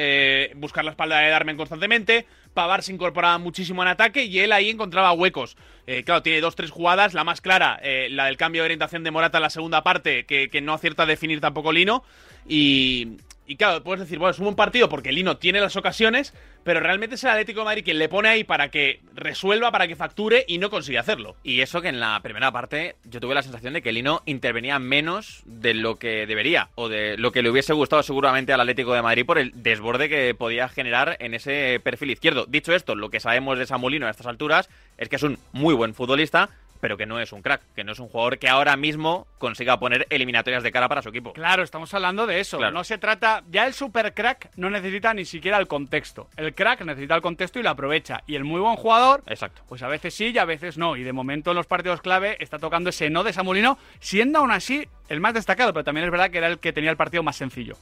Buscar 0.56 0.84
la 0.86 0.92
espalda 0.92 1.20
de 1.20 1.30
Darmen 1.30 1.56
constantemente. 1.58 2.26
Pavar 2.54 2.84
se 2.84 2.94
incorporaba 2.94 3.38
muchísimo 3.38 3.82
en 3.82 3.90
ataque 3.90 4.26
y 4.26 4.40
él 4.40 4.52
ahí 4.52 4.70
encontraba 4.70 5.12
huecos. 5.14 5.58
Eh, 5.88 6.04
claro, 6.04 6.22
tiene 6.22 6.42
dos, 6.42 6.56
tres 6.56 6.72
jugadas. 6.72 7.14
La 7.14 7.24
más 7.24 7.42
clara, 7.42 7.80
eh, 7.82 8.08
la 8.10 8.26
del 8.26 8.38
cambio 8.38 8.62
de 8.62 8.66
orientación 8.66 9.04
de 9.04 9.12
Morata 9.12 9.40
en 9.40 9.44
la 9.44 9.50
segunda 9.50 9.84
parte, 9.84 10.26
que, 10.26 10.50
que 10.50 10.62
no 10.62 10.74
acierta 10.74 11.04
a 11.04 11.06
definir 11.06 11.42
tampoco 11.42 11.72
Lino. 11.72 12.04
Y, 12.48 13.18
y 13.46 13.58
claro, 13.58 13.84
puedes 13.84 14.00
decir, 14.00 14.20
bueno, 14.20 14.32
es 14.32 14.40
un 14.40 14.46
buen 14.46 14.56
partido 14.56 14.88
porque 14.88 15.12
Lino 15.12 15.38
tiene 15.38 15.60
las 15.60 15.76
ocasiones, 15.76 16.34
pero 16.64 16.80
realmente 16.80 17.16
es 17.16 17.24
el 17.24 17.32
Atlético 17.32 17.60
de 17.60 17.66
Madrid 17.66 17.84
quien 17.84 18.00
le 18.00 18.08
pone 18.08 18.30
ahí 18.30 18.44
para 18.44 18.70
que 18.70 19.02
resuelva, 19.14 19.72
para 19.72 19.88
que 19.88 19.96
facture 19.98 20.46
y 20.48 20.58
no 20.58 20.70
consigue 20.70 20.98
hacerlo. 20.98 21.36
Y 21.44 21.60
eso 21.62 21.82
que 21.82 21.90
en 21.90 22.00
la 22.00 22.20
primera 22.22 22.52
parte 22.52 22.96
yo 23.04 23.20
tuve 23.20 23.36
la 23.36 23.44
sensación 23.44 23.74
de 23.74 23.82
que 23.82 23.92
Lino 23.92 24.22
intervenía 24.26 24.80
menos 24.80 25.44
de 25.46 25.74
lo 25.74 25.98
que 25.98 26.26
debería 26.26 26.70
o 26.76 26.88
de 26.88 27.18
lo 27.18 27.32
que 27.32 27.42
le 27.42 27.50
hubiese 27.50 27.74
gustado 27.74 28.02
seguramente 28.02 28.54
al 28.54 28.62
Atlético 28.62 28.94
de 28.94 29.02
Madrid 29.02 29.26
por 29.26 29.38
el 29.38 29.52
desborde 29.56 30.08
que 30.08 30.34
podía 30.36 30.70
generar 30.70 31.18
en 31.20 31.34
ese 31.34 31.82
perfil 31.84 32.12
izquierdo. 32.12 32.46
Dicho 32.46 32.74
esto, 32.74 32.96
lo 32.96 33.10
que 33.10 33.20
sabemos 33.20 33.58
de 33.58 33.66
Samulino 33.66 34.08
a 34.08 34.12
estas 34.12 34.28
alturas 34.28 34.70
es 34.98 35.10
que 35.10 35.18
es 35.18 35.24
un 35.24 35.38
muy 35.52 35.74
buen 35.74 35.94
futbolista, 35.94 36.50
pero 36.84 36.98
que 36.98 37.06
no 37.06 37.18
es 37.22 37.32
un 37.32 37.42
crack, 37.42 37.62
que 37.74 37.86
no 37.86 37.94
es 37.94 38.00
un 38.00 38.10
jugador 38.10 38.38
que 38.38 38.50
ahora 38.50 38.76
mismo 38.76 39.26
consiga 39.38 39.80
poner 39.80 40.06
eliminatorias 40.10 40.64
de 40.64 40.72
cara 40.74 40.90
para 40.90 41.02
su 41.02 41.08
equipo. 41.08 41.32
Claro, 41.32 41.64
estamos 41.64 41.94
hablando 41.94 42.28
de 42.28 42.42
eso. 42.42 42.58
Claro. 42.58 42.74
No 42.74 42.84
se 42.84 42.98
trata. 42.98 43.42
Ya 43.50 43.66
el 43.66 43.74
super 43.74 44.14
crack 44.14 44.50
no 44.58 44.70
necesita 44.70 45.14
ni 45.14 45.24
siquiera 45.24 45.58
el 45.60 45.68
contexto. 45.68 46.28
El 46.36 46.54
crack 46.54 46.82
necesita 46.82 47.16
el 47.16 47.22
contexto 47.22 47.58
y 47.58 47.64
lo 47.64 47.70
aprovecha. 47.70 48.22
Y 48.28 48.36
el 48.36 48.44
muy 48.44 48.60
buen 48.60 48.76
jugador, 48.76 49.24
Exacto. 49.28 49.62
pues 49.66 49.82
a 49.82 49.88
veces 49.88 50.14
sí 50.14 50.32
y 50.36 50.38
a 50.38 50.44
veces 50.44 50.78
no. 50.78 50.98
Y 50.98 51.04
de 51.04 51.14
momento 51.14 51.52
en 51.52 51.56
los 51.56 51.68
partidos 51.68 52.02
clave 52.02 52.36
está 52.42 52.60
tocando 52.60 52.90
ese 52.90 53.10
no 53.10 53.24
de 53.24 53.32
Samulino, 53.32 53.78
siendo 54.02 54.40
aún 54.40 54.52
así 54.52 54.86
el 55.08 55.22
más 55.22 55.36
destacado, 55.36 55.72
pero 55.72 55.86
también 55.86 56.04
es 56.04 56.12
verdad 56.12 56.32
que 56.32 56.40
era 56.40 56.48
el 56.48 56.60
que 56.60 56.74
tenía 56.74 56.92
el 56.92 56.98
partido 56.98 57.24
más 57.24 57.38
sencillo. 57.38 57.78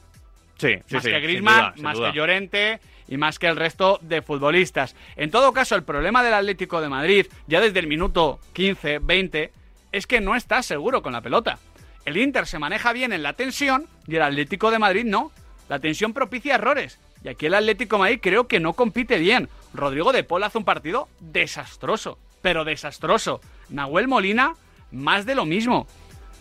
Sí, 0.62 0.76
sí, 0.86 0.94
más 0.94 1.04
sí, 1.04 1.10
que 1.10 1.16
sin 1.16 1.24
Griezmann, 1.24 1.60
duda, 1.60 1.74
sin 1.74 1.84
más 1.84 1.98
duda. 1.98 2.12
que 2.12 2.18
Llorente 2.18 2.80
y 3.08 3.18
más 3.18 3.40
que 3.40 3.48
el 3.48 3.56
resto 3.56 3.98
de 4.04 4.22
futbolistas. 4.22 4.96
En 5.16 5.32
todo 5.32 5.54
caso, 5.54 5.76
el 5.76 5.84
problema 5.84 6.24
del 6.24 6.36
Atlético 6.36 6.82
de 6.82 6.88
Madrid, 6.88 7.26
ya 7.48 7.60
desde 7.60 7.80
el 7.80 7.88
minuto 7.88 8.40
15, 8.54 9.00
20, 9.00 9.52
es 9.92 10.06
que 10.06 10.22
no 10.22 10.36
está 10.36 10.62
seguro 10.62 11.02
con 11.02 11.14
la 11.14 11.22
pelota. 11.22 11.58
El 12.06 12.18
Inter 12.18 12.46
se 12.46 12.60
maneja 12.60 12.94
bien 12.94 13.12
en 13.12 13.24
la 13.24 13.34
tensión 13.34 13.88
y 14.08 14.18
el 14.18 14.22
Atlético 14.22 14.70
de 14.70 14.78
Madrid 14.78 15.04
no. 15.04 15.32
La 15.68 15.80
tensión 15.80 16.14
propicia 16.14 16.56
errores. 16.56 17.00
Y 17.24 17.30
aquí 17.30 17.48
el 17.48 17.56
Atlético 17.56 17.96
de 17.96 18.02
Madrid 18.02 18.20
creo 18.22 18.48
que 18.48 18.60
no 18.60 18.74
compite 18.74 19.18
bien. 19.18 19.50
Rodrigo 19.74 20.12
de 20.12 20.24
Paul 20.24 20.44
hace 20.44 20.60
un 20.60 20.66
partido 20.66 21.08
desastroso, 21.20 22.20
pero 22.44 22.66
desastroso. 22.66 23.42
Nahuel 23.70 24.08
Molina, 24.08 24.54
más 24.92 25.26
de 25.26 25.34
lo 25.34 25.46
mismo. 25.46 25.88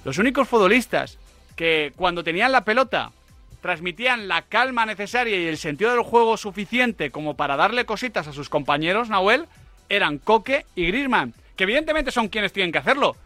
Los 0.05 0.19
únicos 0.19 0.47
futbolistas 0.47 1.19
que 1.57 1.93
cuando 1.97 2.23
tenían 2.23 2.53
la 2.53 2.65
pelota 2.65 3.12
transmitían 3.61 4.29
la 4.29 4.43
calma 4.43 4.87
necesaria 4.87 5.37
y 5.37 5.47
el 5.47 5.59
sentido 5.59 5.90
del 5.90 6.02
juego 6.02 6.37
suficiente 6.37 7.11
como 7.11 7.37
para 7.37 7.57
darle 7.57 7.85
cositas 7.85 8.26
a 8.26 8.33
sus 8.33 8.49
compañeros, 8.49 9.09
Nahuel, 9.09 9.47
eran 9.88 10.19
Coque 10.19 10.67
y 10.75 10.87
Griezmann, 10.87 11.35
que 11.57 11.64
evidentemente 11.64 12.11
son 12.11 12.29
quienes 12.29 12.52
tienen 12.52 12.73
que 12.73 12.79
hacerlo, 12.79 13.17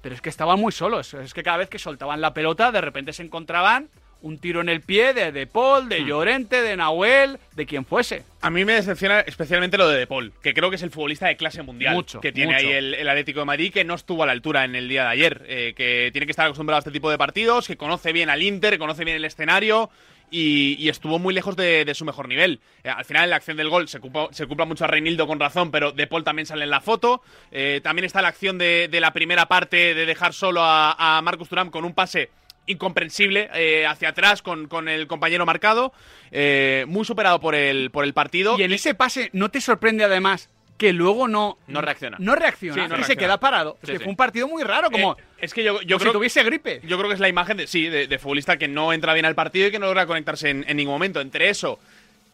pero 0.00 0.14
es 0.14 0.20
que 0.20 0.28
estaban 0.28 0.58
muy 0.58 0.72
solos. 0.72 1.14
Es 1.14 1.34
que 1.34 1.42
cada 1.42 1.58
vez 1.58 1.68
que 1.68 1.78
soltaban 1.78 2.20
la 2.20 2.34
pelota, 2.34 2.72
de 2.72 2.80
repente 2.80 3.12
se 3.12 3.22
encontraban 3.22 3.88
un 4.22 4.38
tiro 4.38 4.60
en 4.60 4.68
el 4.68 4.80
pie 4.80 5.12
de 5.14 5.32
De 5.32 5.46
Paul, 5.46 5.88
de 5.88 6.04
Llorente, 6.04 6.62
de 6.62 6.76
Nahuel, 6.76 7.38
de 7.54 7.66
quien 7.66 7.84
fuese. 7.84 8.22
A 8.40 8.50
mí 8.50 8.64
me 8.64 8.72
decepciona 8.74 9.20
especialmente 9.20 9.76
lo 9.76 9.88
de 9.88 9.98
De 9.98 10.06
Paul, 10.06 10.32
que 10.42 10.54
creo 10.54 10.70
que 10.70 10.76
es 10.76 10.82
el 10.82 10.90
futbolista 10.90 11.26
de 11.26 11.36
clase 11.36 11.62
mundial 11.62 11.94
Mucho, 11.94 12.20
que 12.20 12.32
tiene 12.32 12.54
mucho. 12.54 12.66
ahí 12.66 12.72
el, 12.72 12.94
el 12.94 13.08
Atlético 13.08 13.40
de 13.40 13.46
Madrid, 13.46 13.72
que 13.72 13.84
no 13.84 13.94
estuvo 13.94 14.22
a 14.22 14.26
la 14.26 14.32
altura 14.32 14.64
en 14.64 14.74
el 14.74 14.88
día 14.88 15.02
de 15.02 15.08
ayer, 15.10 15.42
eh, 15.46 15.74
que 15.76 16.10
tiene 16.12 16.26
que 16.26 16.32
estar 16.32 16.46
acostumbrado 16.46 16.76
a 16.78 16.80
este 16.80 16.90
tipo 16.90 17.10
de 17.10 17.18
partidos, 17.18 17.66
que 17.66 17.76
conoce 17.76 18.12
bien 18.12 18.30
al 18.30 18.42
Inter, 18.42 18.78
conoce 18.78 19.04
bien 19.04 19.16
el 19.16 19.24
escenario 19.24 19.90
y, 20.30 20.76
y 20.78 20.88
estuvo 20.88 21.18
muy 21.18 21.34
lejos 21.34 21.56
de, 21.56 21.84
de 21.84 21.94
su 21.94 22.04
mejor 22.06 22.26
nivel. 22.26 22.60
Eh, 22.84 22.88
al 22.88 23.04
final, 23.04 23.24
en 23.24 23.30
la 23.30 23.36
acción 23.36 23.56
del 23.56 23.68
gol 23.68 23.86
se 23.88 24.00
culpa, 24.00 24.28
se 24.30 24.46
culpa 24.46 24.64
mucho 24.64 24.84
a 24.84 24.88
Reinildo 24.88 25.26
con 25.26 25.38
razón, 25.38 25.70
pero 25.70 25.92
De 25.92 26.06
Paul 26.06 26.24
también 26.24 26.46
sale 26.46 26.64
en 26.64 26.70
la 26.70 26.80
foto. 26.80 27.22
Eh, 27.50 27.80
también 27.82 28.06
está 28.06 28.22
la 28.22 28.28
acción 28.28 28.56
de, 28.56 28.88
de 28.90 29.00
la 29.00 29.12
primera 29.12 29.46
parte 29.46 29.94
de 29.94 30.06
dejar 30.06 30.32
solo 30.32 30.62
a, 30.62 31.18
a 31.18 31.20
Marcus 31.22 31.48
Thuram 31.50 31.70
con 31.70 31.84
un 31.84 31.92
pase 31.92 32.30
incomprensible 32.66 33.50
eh, 33.54 33.86
hacia 33.86 34.10
atrás 34.10 34.42
con, 34.42 34.68
con 34.68 34.88
el 34.88 35.06
compañero 35.06 35.46
marcado, 35.46 35.92
eh, 36.30 36.84
muy 36.88 37.04
superado 37.04 37.40
por 37.40 37.54
el, 37.54 37.90
por 37.90 38.04
el 38.04 38.14
partido. 38.14 38.58
Y 38.58 38.62
en 38.62 38.72
ese 38.72 38.94
pase, 38.94 39.30
¿no 39.32 39.50
te 39.50 39.60
sorprende 39.60 40.04
además 40.04 40.48
que 40.78 40.92
luego 40.92 41.28
no... 41.28 41.58
No 41.68 41.80
reacciona. 41.80 42.16
No 42.18 42.34
reacciona, 42.34 42.84
Sí, 42.86 42.90
no 42.90 42.98
y 42.98 43.04
se 43.04 43.16
queda 43.16 43.38
parado. 43.38 43.78
Es 43.82 43.90
que 43.90 43.98
sí. 43.98 44.02
fue 44.02 44.10
un 44.10 44.16
partido 44.16 44.48
muy 44.48 44.64
raro, 44.64 44.90
como... 44.90 45.12
Eh, 45.12 45.22
es 45.38 45.54
que 45.54 45.62
yo, 45.62 45.80
yo 45.82 45.96
como 45.96 45.98
creo 45.98 46.12
si 46.12 46.16
tuviese 46.18 46.42
gripe. 46.42 46.80
Yo 46.84 46.96
creo 46.98 47.08
que 47.08 47.14
es 47.14 47.20
la 47.20 47.28
imagen 47.28 47.56
de, 47.56 47.66
sí, 47.66 47.88
de, 47.88 48.08
de 48.08 48.18
futbolista 48.18 48.56
que 48.56 48.68
no 48.68 48.92
entra 48.92 49.12
bien 49.14 49.26
al 49.26 49.34
partido 49.34 49.68
y 49.68 49.70
que 49.70 49.78
no 49.78 49.86
logra 49.86 50.06
conectarse 50.06 50.50
en, 50.50 50.64
en 50.66 50.76
ningún 50.76 50.94
momento. 50.94 51.20
Entre 51.20 51.50
eso, 51.50 51.78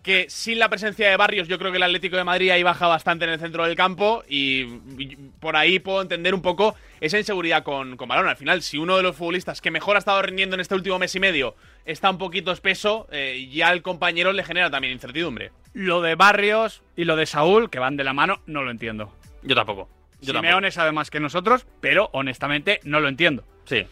que 0.03 0.31
sin 0.31 0.59
la 0.59 0.69
presencia 0.69 1.09
de 1.09 1.17
Barrios, 1.17 1.49
yo 1.49 1.59
creo 1.59 1.71
que 1.71 1.77
el 1.77 1.83
Atlético 1.83 2.17
de 2.17 2.25
Madrid 2.25 2.51
ahí 2.51 2.63
baja 2.63 2.87
bastante 2.87 3.25
en 3.25 3.33
el 3.33 3.41
centro 3.41 3.65
del 3.65 3.77
campo 3.77 4.23
y, 4.29 4.65
por 5.41 5.57
ahí 5.57 5.79
puedo 5.79 6.03
entender 6.03 6.35
un 6.35 6.43
poco 6.43 6.75
esa 7.01 7.19
inseguridad 7.19 7.63
con, 7.63 7.97
con 7.97 8.09
balón. 8.09 8.29
Al 8.29 8.37
final, 8.37 8.63
si 8.63 8.79
uno 8.79 8.97
de 8.97 9.03
los 9.03 9.17
futbolistas 9.17 9.61
que 9.61 9.71
mejor 9.71 9.97
ha 9.97 9.99
estado 9.99 10.23
rindiendo 10.23 10.55
en 10.55 10.61
este 10.61 10.75
último 10.75 10.99
mes 10.99 11.15
y 11.15 11.21
medio 11.21 11.57
está 11.85 12.11
un 12.11 12.19
poquito 12.19 12.53
espeso, 12.53 13.07
eh, 13.11 13.49
ya 13.53 13.69
al 13.69 13.83
compañero 13.83 14.33
le 14.33 14.45
genera 14.45 14.71
también 14.71 14.93
incertidumbre. 14.93 15.53
Lo 15.75 16.01
de 16.01 16.15
Barrios 16.15 16.83
y 16.97 17.05
lo 17.05 17.17
de 17.17 17.27
Saúl, 17.27 17.71
que 17.71 17.79
van 17.79 17.97
de 17.97 18.05
la 18.05 18.13
mano, 18.13 18.41
no 18.47 18.63
lo 18.63 18.71
entiendo. 18.71 19.13
Yo 19.43 19.55
tampoco. 19.55 19.89
Yo 20.21 20.33
Simeone 20.33 20.71
sabe 20.71 20.93
más 20.93 21.11
que 21.11 21.21
nosotros, 21.21 21.67
pero 21.81 22.11
honestamente 22.13 22.81
no 22.83 23.01
lo 23.01 23.09
entiendo. 23.09 23.45
Sí. 23.65 23.87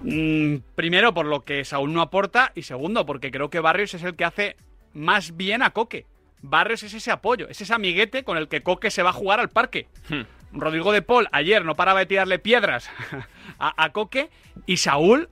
Mm, 0.00 0.62
primero, 0.74 1.12
por 1.12 1.26
lo 1.26 1.44
que 1.44 1.64
Saúl 1.64 1.92
no 1.92 2.00
aporta, 2.00 2.52
y 2.54 2.62
segundo, 2.62 3.04
porque 3.04 3.30
creo 3.30 3.50
que 3.50 3.60
Barrios 3.60 3.94
es 3.94 4.02
el 4.02 4.16
que 4.16 4.24
hace 4.24 4.56
más 4.98 5.36
bien 5.36 5.62
a 5.62 5.70
Coque. 5.70 6.06
Barrios 6.40 6.82
es 6.82 6.94
ese 6.94 7.10
apoyo, 7.10 7.48
es 7.48 7.60
ese 7.60 7.74
amiguete 7.74 8.22
con 8.22 8.36
el 8.36 8.48
que 8.48 8.62
Coque 8.62 8.90
se 8.90 9.02
va 9.02 9.10
a 9.10 9.14
jugar 9.14 9.40
al 9.40 9.48
parque. 9.48 9.88
Hmm. 10.08 10.22
Rodrigo 10.52 10.92
de 10.92 11.02
Paul 11.02 11.28
ayer 11.32 11.64
no 11.64 11.74
paraba 11.74 12.00
de 12.00 12.06
tirarle 12.06 12.38
piedras 12.38 12.90
a, 13.58 13.82
a 13.82 13.92
Coque 13.92 14.30
y 14.66 14.78
Saúl 14.78 15.28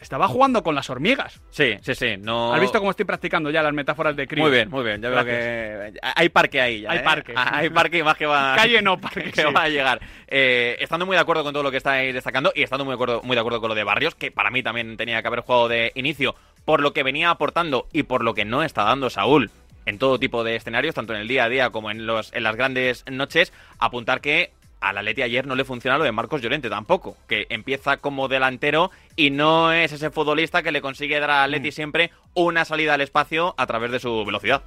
estaba 0.00 0.28
jugando 0.28 0.62
con 0.62 0.74
las 0.74 0.88
hormigas. 0.90 1.40
Sí, 1.50 1.76
sí, 1.82 1.94
sí. 1.94 2.16
No... 2.18 2.54
¿Has 2.54 2.60
visto 2.60 2.78
cómo 2.78 2.90
estoy 2.90 3.04
practicando 3.04 3.50
ya 3.50 3.62
las 3.62 3.72
metáforas 3.72 4.16
de 4.16 4.26
crío? 4.26 4.44
Muy 4.44 4.52
bien, 4.52 4.70
muy 4.70 4.84
bien. 4.84 5.02
Yo 5.02 5.10
veo 5.10 5.24
que 5.24 5.92
hay 6.02 6.28
parque 6.28 6.60
ahí. 6.60 6.80
Ya, 6.82 6.90
Hay 6.90 6.98
¿eh? 6.98 7.02
parque. 7.02 7.34
Hay 7.36 7.70
parque 7.70 7.98
y 7.98 8.02
más 8.02 8.16
que 8.16 8.26
va. 8.26 8.54
Calle 8.56 8.82
no, 8.82 8.98
parque, 9.00 9.30
que 9.30 9.42
sí. 9.42 9.52
va 9.54 9.62
a 9.62 9.68
llegar. 9.68 10.00
Eh, 10.26 10.76
estando 10.80 11.06
muy 11.06 11.16
de 11.16 11.20
acuerdo 11.20 11.44
con 11.44 11.52
todo 11.52 11.62
lo 11.62 11.70
que 11.70 11.76
estáis 11.76 12.14
destacando 12.14 12.52
y 12.54 12.62
estando 12.62 12.84
muy 12.84 12.92
de, 12.92 12.94
acuerdo, 12.96 13.22
muy 13.22 13.34
de 13.34 13.40
acuerdo 13.40 13.60
con 13.60 13.68
lo 13.68 13.74
de 13.74 13.84
Barrios, 13.84 14.14
que 14.14 14.30
para 14.30 14.50
mí 14.50 14.62
también 14.62 14.96
tenía 14.96 15.20
que 15.22 15.28
haber 15.28 15.40
jugado 15.40 15.68
de 15.68 15.92
inicio 15.94 16.34
por 16.64 16.80
lo 16.80 16.92
que 16.92 17.02
venía 17.02 17.30
aportando 17.30 17.88
y 17.92 18.02
por 18.04 18.22
lo 18.22 18.34
que 18.34 18.44
no 18.44 18.62
está 18.62 18.84
dando 18.84 19.10
Saúl 19.10 19.50
en 19.86 19.98
todo 19.98 20.18
tipo 20.18 20.44
de 20.44 20.56
escenarios, 20.56 20.94
tanto 20.94 21.14
en 21.14 21.20
el 21.20 21.28
día 21.28 21.44
a 21.44 21.48
día 21.48 21.70
como 21.70 21.90
en, 21.90 22.06
los, 22.06 22.32
en 22.32 22.42
las 22.42 22.56
grandes 22.56 23.04
noches, 23.10 23.52
apuntar 23.78 24.20
que 24.20 24.52
al 24.80 24.98
Atleti 24.98 25.22
ayer 25.22 25.46
no 25.46 25.54
le 25.54 25.64
funciona 25.64 25.98
lo 25.98 26.04
de 26.04 26.12
Marcos 26.12 26.40
Llorente 26.42 26.70
tampoco, 26.70 27.16
que 27.28 27.46
empieza 27.50 27.98
como 27.98 28.28
delantero 28.28 28.90
y 29.16 29.30
no 29.30 29.72
es 29.72 29.92
ese 29.92 30.10
futbolista 30.10 30.62
que 30.62 30.72
le 30.72 30.80
consigue 30.80 31.20
dar 31.20 31.30
al 31.30 31.50
Mm. 31.50 31.54
Atleti 31.54 31.72
siempre 31.72 32.10
una 32.34 32.64
salida 32.64 32.94
al 32.94 33.00
espacio 33.00 33.54
a 33.58 33.66
través 33.66 33.90
de 33.90 34.00
su 34.00 34.24
velocidad. 34.24 34.62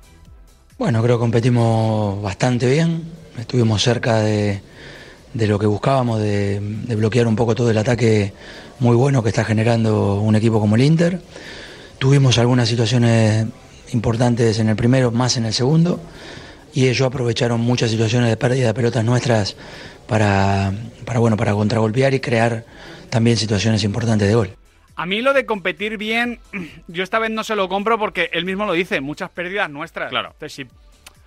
Bueno, 0.78 1.02
creo 1.04 1.18
que 1.18 1.22
competimos 1.22 2.22
bastante 2.22 2.70
bien. 2.70 3.04
Estuvimos 3.38 3.82
cerca 3.82 4.20
de, 4.20 4.62
de 5.34 5.48
lo 5.48 5.58
que 5.60 5.66
buscábamos, 5.66 6.20
de, 6.20 6.60
de 6.60 6.96
bloquear 6.96 7.28
un 7.28 7.36
poco 7.36 7.56
todo 7.56 7.72
el 7.72 7.78
ataque 7.78 8.34
muy 8.80 8.96
bueno 8.96 9.24
que 9.24 9.30
está 9.30 9.46
generando 9.46 10.16
un 10.16 10.36
equipo 10.36 10.60
como 10.60 10.76
el 10.76 10.82
Inter. 10.84 11.22
Tuvimos 12.00 12.38
algunas 12.38 12.68
situaciones 12.68 13.46
importantes 13.94 14.60
en 14.60 14.70
el 14.70 14.76
primero, 14.76 15.12
más 15.12 15.38
en 15.38 15.46
el 15.46 15.54
segundo. 15.54 16.00
Y 16.74 16.88
ellos 16.88 17.06
aprovecharon 17.08 17.62
muchas 17.62 17.92
situaciones 17.92 18.30
de 18.30 18.38
pérdida 18.38 18.68
de 18.68 18.74
pelotas 18.74 19.06
nuestras 19.06 19.56
para, 20.08 20.74
para, 21.06 21.20
bueno, 21.20 21.38
para 21.38 21.54
contragolpear 21.54 22.14
y 22.14 22.20
crear 22.20 22.66
también 23.10 23.38
situaciones 23.38 23.84
importantes 23.84 24.28
de 24.28 24.34
gol. 24.36 24.50
A 24.96 25.06
mí 25.06 25.22
lo 25.22 25.34
de 25.34 25.46
competir 25.46 25.98
bien, 25.98 26.40
yo 26.88 27.04
esta 27.04 27.20
vez 27.20 27.32
no 27.32 27.44
se 27.44 27.56
lo 27.56 27.70
compro 27.70 27.98
porque 28.00 28.30
él 28.34 28.46
mismo 28.46 28.66
lo 28.66 28.74
dice, 28.74 29.02
muchas 29.02 29.30
pérdidas 29.30 29.70
nuestras. 29.70 30.10
Claro. 30.10 30.30
Entonces, 30.34 30.54
si, 30.54 30.66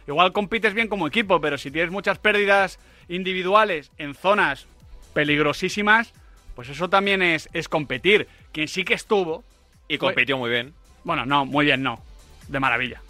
igual 0.08 0.32
compites 0.32 0.74
bien 0.74 0.88
como 0.88 1.06
equipo, 1.06 1.40
pero 1.40 1.58
si 1.58 1.70
tienes 1.70 1.90
muchas 1.90 2.18
pérdidas 2.18 2.78
individuales 3.08 3.90
en 3.98 4.14
zonas 4.14 4.66
peligrosísimas, 5.14 6.12
pues 6.54 6.68
eso 6.68 6.88
también 6.88 7.22
es, 7.22 7.48
es 7.52 7.68
competir. 7.68 8.28
Quien 8.52 8.68
sí 8.68 8.84
que 8.84 8.94
estuvo, 8.94 9.44
Y 9.88 9.98
Fue- 9.98 10.08
compitió 10.08 10.36
muy 10.38 10.50
bien. 10.50 10.72
bueno, 11.04 11.24
no, 11.26 11.44
muy 11.46 11.64
bien, 11.66 11.82
no, 11.82 12.00
de 12.48 12.58
maravilla. 12.60 13.00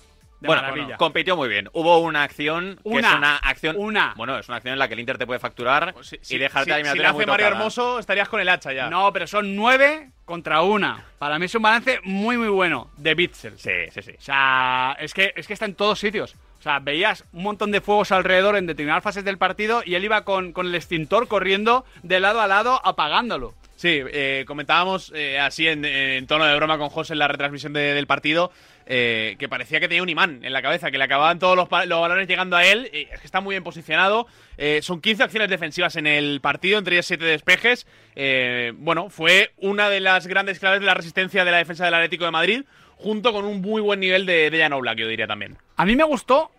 De 0.46 0.60
bueno, 0.60 0.62
maravilla. 0.62 0.96
compitió 0.96 1.36
muy 1.36 1.48
bien. 1.48 1.68
Hubo 1.72 1.98
una 1.98 2.22
acción 2.22 2.76
que 2.82 2.88
Una, 2.88 3.08
es 3.10 3.14
una 3.16 3.36
acción. 3.36 3.76
una. 3.78 4.14
Bueno, 4.16 4.38
es 4.38 4.48
una 4.48 4.56
acción 4.56 4.72
en 4.72 4.78
la 4.78 4.88
que 4.88 4.94
el 4.94 5.00
Inter 5.00 5.18
te 5.18 5.26
puede 5.26 5.38
facturar 5.40 5.94
Si- 6.02 6.18
y 6.34 6.38
dejarte 6.38 6.64
si- 6.74 6.82
la 6.82 6.92
si 6.92 6.98
muy 6.98 7.04
hace 7.06 7.26
Mario. 7.26 7.46
Hermoso, 7.46 7.98
estarías 7.98 8.28
con 8.28 8.40
el 8.40 8.48
hacha 8.48 8.72
ya. 8.72 8.88
No, 8.90 9.12
pero 9.12 9.26
son 9.26 9.54
nueve 9.56 10.10
contra 10.24 10.62
una. 10.62 11.04
Para 11.18 11.38
mí 11.38 11.44
es 11.46 11.54
un 11.54 11.62
balance 11.62 12.00
muy, 12.04 12.36
muy 12.36 12.48
bueno 12.48 12.90
de 12.96 13.14
Bitzel. 13.14 13.58
Sí, 13.58 13.70
sí, 13.92 14.02
sí. 14.02 14.12
O 14.18 14.20
sea, 14.22 14.96
es 14.98 15.14
que, 15.14 15.32
es 15.36 15.46
que 15.46 15.52
está 15.52 15.64
en 15.66 15.74
todos 15.74 15.98
sitios. 15.98 16.34
O 16.58 16.62
sea, 16.62 16.80
veías 16.80 17.24
un 17.32 17.44
montón 17.44 17.70
de 17.70 17.80
fuegos 17.80 18.10
alrededor 18.10 18.56
en 18.56 18.66
determinadas 18.66 19.04
fases 19.04 19.24
del 19.24 19.38
partido 19.38 19.82
y 19.84 19.94
él 19.94 20.04
iba 20.04 20.24
con, 20.24 20.52
con 20.52 20.66
el 20.66 20.74
extintor 20.74 21.28
corriendo 21.28 21.84
de 22.02 22.18
lado 22.18 22.40
a 22.40 22.46
lado 22.48 22.80
apagándolo. 22.84 23.54
Sí, 23.76 24.00
eh, 24.04 24.44
comentábamos 24.48 25.12
eh, 25.14 25.38
así 25.38 25.68
en, 25.68 25.84
en 25.84 26.26
tono 26.26 26.44
de 26.46 26.56
broma 26.56 26.78
con 26.78 26.88
José 26.88 27.12
en 27.12 27.18
la 27.20 27.28
retransmisión 27.28 27.74
de- 27.74 27.92
del 27.92 28.06
partido 28.06 28.50
eh, 28.86 29.36
que 29.38 29.48
parecía 29.48 29.80
que 29.80 29.88
tenía 29.88 30.02
un 30.02 30.08
imán 30.08 30.40
en 30.44 30.52
la 30.52 30.62
cabeza, 30.62 30.90
que 30.90 30.98
le 30.98 31.04
acababan 31.04 31.38
todos 31.38 31.56
los, 31.56 31.68
los 31.88 32.00
balones 32.00 32.28
llegando 32.28 32.56
a 32.56 32.64
él. 32.64 32.88
y 32.92 33.08
es 33.12 33.20
que 33.20 33.26
está 33.26 33.40
muy 33.40 33.54
bien 33.54 33.64
posicionado. 33.64 34.26
Eh, 34.56 34.80
son 34.82 35.00
15 35.00 35.24
acciones 35.24 35.50
defensivas 35.50 35.96
en 35.96 36.06
el 36.06 36.40
partido, 36.40 36.78
entre 36.78 36.94
ellas 36.96 37.06
7 37.06 37.24
despejes. 37.24 37.86
Eh, 38.14 38.72
bueno, 38.76 39.10
fue 39.10 39.52
una 39.56 39.90
de 39.90 40.00
las 40.00 40.26
grandes 40.26 40.58
claves 40.58 40.80
de 40.80 40.86
la 40.86 40.94
resistencia 40.94 41.44
de 41.44 41.50
la 41.50 41.58
defensa 41.58 41.84
del 41.84 41.94
Atlético 41.94 42.24
de 42.24 42.30
Madrid, 42.30 42.62
junto 42.96 43.32
con 43.32 43.44
un 43.44 43.60
muy 43.60 43.82
buen 43.82 44.00
nivel 44.00 44.24
de, 44.24 44.50
de 44.50 44.58
Jan 44.60 44.72
Oblak, 44.72 44.96
yo 44.98 45.08
diría 45.08 45.26
también. 45.26 45.58
A 45.76 45.84
mí 45.84 45.96
me 45.96 46.04
gustó 46.04 46.50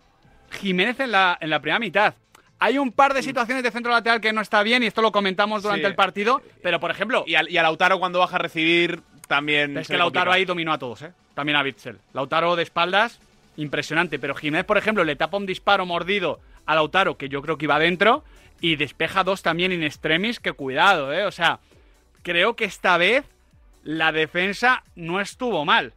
Jiménez 0.50 1.00
en 1.00 1.10
la, 1.12 1.36
en 1.40 1.50
la 1.50 1.60
primera 1.60 1.78
mitad. 1.78 2.14
Hay 2.60 2.76
un 2.76 2.90
par 2.90 3.14
de 3.14 3.22
situaciones 3.22 3.62
de 3.62 3.70
centro 3.70 3.92
lateral 3.92 4.20
que 4.20 4.32
no 4.32 4.40
está 4.40 4.62
bien 4.64 4.82
y 4.82 4.86
esto 4.86 5.00
lo 5.00 5.12
comentamos 5.12 5.62
durante 5.62 5.82
Sí. 5.82 5.86
el 5.90 5.94
partido, 5.94 6.42
pero 6.62 6.80
por 6.80 6.90
ejemplo, 6.90 7.22
Y 7.26 7.36
a, 7.36 7.42
y 7.48 7.56
a 7.56 7.62
Lautaro 7.62 8.00
cuando 8.00 8.18
baja 8.18 8.34
a 8.36 8.40
recibir 8.40 9.00
también... 9.28 9.78
es 9.78 9.86
que 9.86 9.96
Lautaro 9.96 10.26
complica. 10.26 10.36
ahí 10.36 10.44
dominó 10.44 10.72
a 10.72 10.78
todos, 10.78 11.02
¿eh? 11.02 11.12
También 11.34 11.56
a 11.56 11.62
Bitzel. 11.62 11.98
Lautaro 12.12 12.56
de 12.56 12.64
espaldas, 12.64 13.20
impresionante, 13.56 14.18
pero 14.18 14.34
Jiménez, 14.34 14.66
por 14.66 14.78
ejemplo, 14.78 15.04
le 15.04 15.14
tapa 15.14 15.36
un 15.36 15.46
disparo 15.46 15.86
mordido 15.86 16.40
a 16.66 16.74
Lautaro, 16.74 17.16
que 17.16 17.28
yo 17.28 17.40
creo 17.42 17.56
que 17.56 17.66
iba 17.66 17.78
dentro, 17.78 18.24
y 18.60 18.74
despeja 18.74 19.22
dos 19.22 19.42
también 19.42 19.72
in 19.72 19.84
extremis, 19.84 20.40
que 20.40 20.52
cuidado, 20.52 21.12
¿eh? 21.12 21.24
O 21.24 21.30
sea, 21.30 21.60
creo 22.22 22.56
que 22.56 22.64
esta 22.64 22.96
vez 22.98 23.24
la 23.84 24.10
defensa 24.10 24.82
no 24.96 25.20
estuvo 25.20 25.64
mal. 25.64 25.92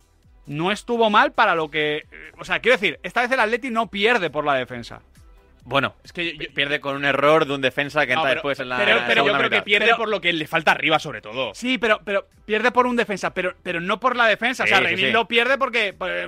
No 0.45 0.71
estuvo 0.71 1.09
mal 1.09 1.31
para 1.31 1.55
lo 1.55 1.71
que... 1.71 2.05
O 2.39 2.45
sea, 2.45 2.59
quiero 2.59 2.77
decir, 2.77 2.99
esta 3.03 3.21
vez 3.21 3.31
el 3.31 3.39
Atleti 3.39 3.69
no 3.69 3.87
pierde 3.87 4.29
por 4.29 4.45
la 4.45 4.55
defensa. 4.55 5.01
Bueno, 5.63 5.95
Es 6.03 6.11
que 6.11 6.33
yo- 6.35 6.43
yo- 6.43 6.53
pierde 6.53 6.79
con 6.81 6.95
un 6.95 7.05
error 7.05 7.45
de 7.45 7.53
un 7.53 7.61
defensa 7.61 8.05
que 8.07 8.13
No, 8.15 8.21
entra 8.21 8.29
pero, 8.31 8.35
después 8.39 8.59
en 8.59 8.69
la 8.69 8.77
pero- 8.77 8.97
pero 9.07 9.25
yo 9.27 9.33
creo 9.37 9.49
que 9.49 9.61
pierde 9.61 9.85
Pero- 9.85 9.97
por 9.97 10.09
lo 10.09 10.19
que 10.19 10.33
le 10.33 10.47
falta 10.47 10.71
arriba, 10.71 10.97
sobre 10.99 11.21
todo. 11.21 11.53
Sí, 11.53 11.77
pero, 11.77 12.01
pero 12.03 12.27
pierde 12.45 12.71
por 12.71 12.87
un 12.87 12.95
defensa, 12.95 13.33
pero, 13.33 13.53
pero 13.61 13.79
no 13.79 13.99
por 13.99 14.15
la 14.15 14.25
defensa. 14.25 14.65
Sí, 14.65 14.73
o 14.73 14.77
sea, 14.77 14.89
sí, 14.89 14.97
sí. 14.97 15.13
pierde 15.27 15.57
porque 15.57 15.93
pues, 15.93 16.27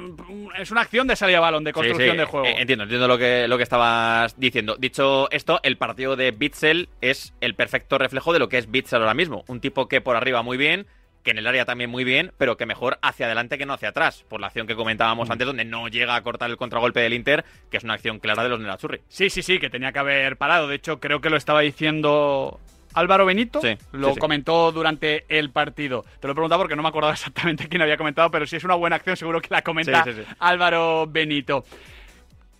es 0.59 0.71
una 0.71 0.81
acción 0.81 1.07
de 1.07 1.15
salida 1.15 1.37
de 1.37 1.41
balón, 1.41 1.63
de 1.63 1.73
construcción 1.73 2.11
sí, 2.11 2.17
de 2.17 2.25
juego. 2.25 2.45
eh, 2.45 2.55
Entiendo, 2.59 2.83
entiendo 2.83 3.07
lo 3.07 3.17
que, 3.17 3.47
lo 3.47 3.57
que 3.57 3.63
estabas 3.63 4.39
diciendo. 4.39 4.75
Dicho 4.77 5.29
esto, 5.31 5.59
el 5.63 5.77
partido 5.77 6.15
de 6.15 6.31
Bitzel 6.31 6.89
es 7.01 7.33
el 7.41 7.55
perfecto 7.55 7.97
reflejo 7.97 8.33
de 8.33 8.39
lo 8.39 8.49
que 8.49 8.59
es 8.59 8.69
Bitzel 8.69 8.99
ahora 9.01 9.13
mismo. 9.15 9.43
Un 9.47 9.59
tipo 9.59 9.87
que 9.87 9.99
por 10.01 10.15
arriba 10.15 10.43
muy 10.43 10.57
bien, 10.57 10.85
que 11.23 11.31
en 11.31 11.37
el 11.37 11.47
área 11.47 11.65
también 11.65 11.89
muy 11.89 12.03
bien, 12.03 12.33
pero 12.37 12.57
que 12.57 12.65
mejor 12.65 12.99
hacia 13.01 13.25
adelante 13.25 13.57
que 13.57 13.65
no 13.65 13.73
hacia 13.73 13.89
atrás. 13.89 14.25
Por 14.27 14.41
la 14.41 14.47
acción 14.47 14.67
que 14.67 14.75
comentábamos 14.75 15.29
antes, 15.29 15.47
donde 15.47 15.65
no 15.65 15.87
llega 15.87 16.15
a 16.15 16.21
cortar 16.21 16.49
el 16.49 16.57
contragolpe 16.57 16.99
del 16.99 17.13
Inter, 17.13 17.45
que 17.71 17.77
es 17.77 17.83
una 17.83 17.93
acción 17.93 18.19
clara 18.19 18.43
de 18.43 18.49
los 18.49 18.59
Nerazzurri. 18.59 19.01
Sí, 19.07 19.29
sí, 19.29 19.41
sí, 19.41 19.59
que 19.59 19.69
tenía 19.69 19.91
que 19.91 19.99
haber 19.99 20.37
parado. 20.37 20.67
De 20.67 20.75
hecho, 20.75 20.99
creo 20.99 21.21
que 21.21 21.29
lo 21.29 21.37
estaba 21.37 21.61
diciendo 21.61 22.59
Álvaro 22.93 23.25
Benito. 23.25 23.61
Sí, 23.61 23.77
lo 23.93 24.09
sí, 24.09 24.13
sí. 24.15 24.19
comentó 24.19 24.71
durante 24.71 25.25
el 25.29 25.49
partido. 25.49 26.03
Te 26.19 26.27
lo 26.27 26.33
he 26.33 26.35
preguntado 26.35 26.61
porque 26.61 26.75
no 26.75 26.83
me 26.83 26.89
acordaba 26.89 27.13
exactamente 27.13 27.69
quién 27.69 27.81
había 27.81 27.97
comentado, 27.97 28.29
pero 28.29 28.45
si 28.45 28.57
es 28.57 28.63
una 28.63 28.75
buena 28.75 28.97
acción, 28.97 29.15
seguro 29.15 29.41
que 29.41 29.47
la 29.49 29.61
comenta 29.61 30.03
Sí, 30.03 30.13
sí, 30.13 30.23
sí. 30.23 30.35
Álvaro 30.39 31.07
Benito. 31.07 31.63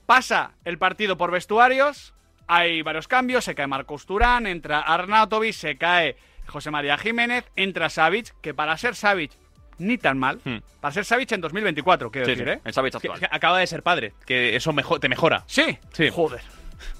Pasa 0.05 0.51
el 0.63 0.77
partido 0.77 1.17
por 1.17 1.31
vestuarios. 1.31 2.13
Hay 2.47 2.81
varios 2.81 3.07
cambios. 3.07 3.45
Se 3.45 3.55
cae 3.55 3.67
Marcos 3.67 4.05
Turán, 4.05 4.47
entra 4.47 4.79
Arnautovic, 4.81 5.53
se 5.53 5.77
cae 5.77 6.15
José 6.47 6.71
María 6.71 6.97
Jiménez, 6.97 7.45
entra 7.55 7.89
Savic, 7.89 8.33
que 8.41 8.53
para 8.53 8.77
ser 8.77 8.95
Savic 8.95 9.31
ni 9.79 9.97
tan 9.97 10.17
mal. 10.19 10.39
Hmm. 10.45 10.57
Para 10.81 10.91
ser 10.93 11.03
Savic 11.05 11.31
en 11.31 11.41
2024, 11.41 12.11
quiero 12.11 12.25
Sí, 12.25 12.31
decir, 12.31 12.45
sí, 12.47 12.51
¿eh? 12.53 12.61
el 12.63 12.73
Savic 12.73 12.91
Que- 12.93 12.97
actual. 12.97 13.19
que 13.19 13.27
acaba 13.31 13.57
de 13.59 13.67
ser 13.67 13.81
padre, 13.83 14.13
que 14.25 14.55
eso 14.55 14.71
mejo- 14.73 14.99
te 14.99 15.09
mejora. 15.09 15.43
Sí, 15.47 15.77
Sí. 15.93 16.09
Joder. 16.09 16.41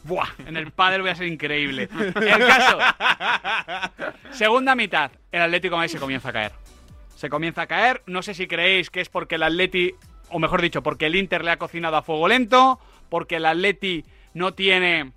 Buah, 0.03 0.27
en 0.47 0.55
el 0.57 0.71
pádel 0.71 1.01
voy 1.01 1.11
a 1.11 1.15
ser 1.15 1.27
increíble. 1.27 1.89
El 1.91 2.13
caso. 2.47 2.77
Segunda 4.31 4.75
mitad, 4.75 5.11
el 5.31 5.41
Atlético 5.41 5.75
Madrid 5.75 5.91
se 5.91 5.99
comienza 5.99 6.29
a 6.29 6.33
caer. 6.33 6.51
Se 7.15 7.29
comienza 7.29 7.63
a 7.63 7.67
caer. 7.67 8.01
No 8.05 8.21
sé 8.21 8.33
si 8.33 8.47
creéis 8.47 8.89
que 8.89 9.01
es 9.01 9.09
porque 9.09 9.35
el 9.35 9.43
Atleti, 9.43 9.93
o 10.29 10.39
mejor 10.39 10.61
dicho, 10.61 10.81
porque 10.83 11.05
el 11.07 11.15
Inter 11.15 11.43
le 11.43 11.51
ha 11.51 11.57
cocinado 11.57 11.95
a 11.97 12.01
fuego 12.01 12.27
lento, 12.27 12.79
porque 13.09 13.35
el 13.37 13.45
Atleti 13.45 14.03
no 14.33 14.53
tiene 14.53 15.11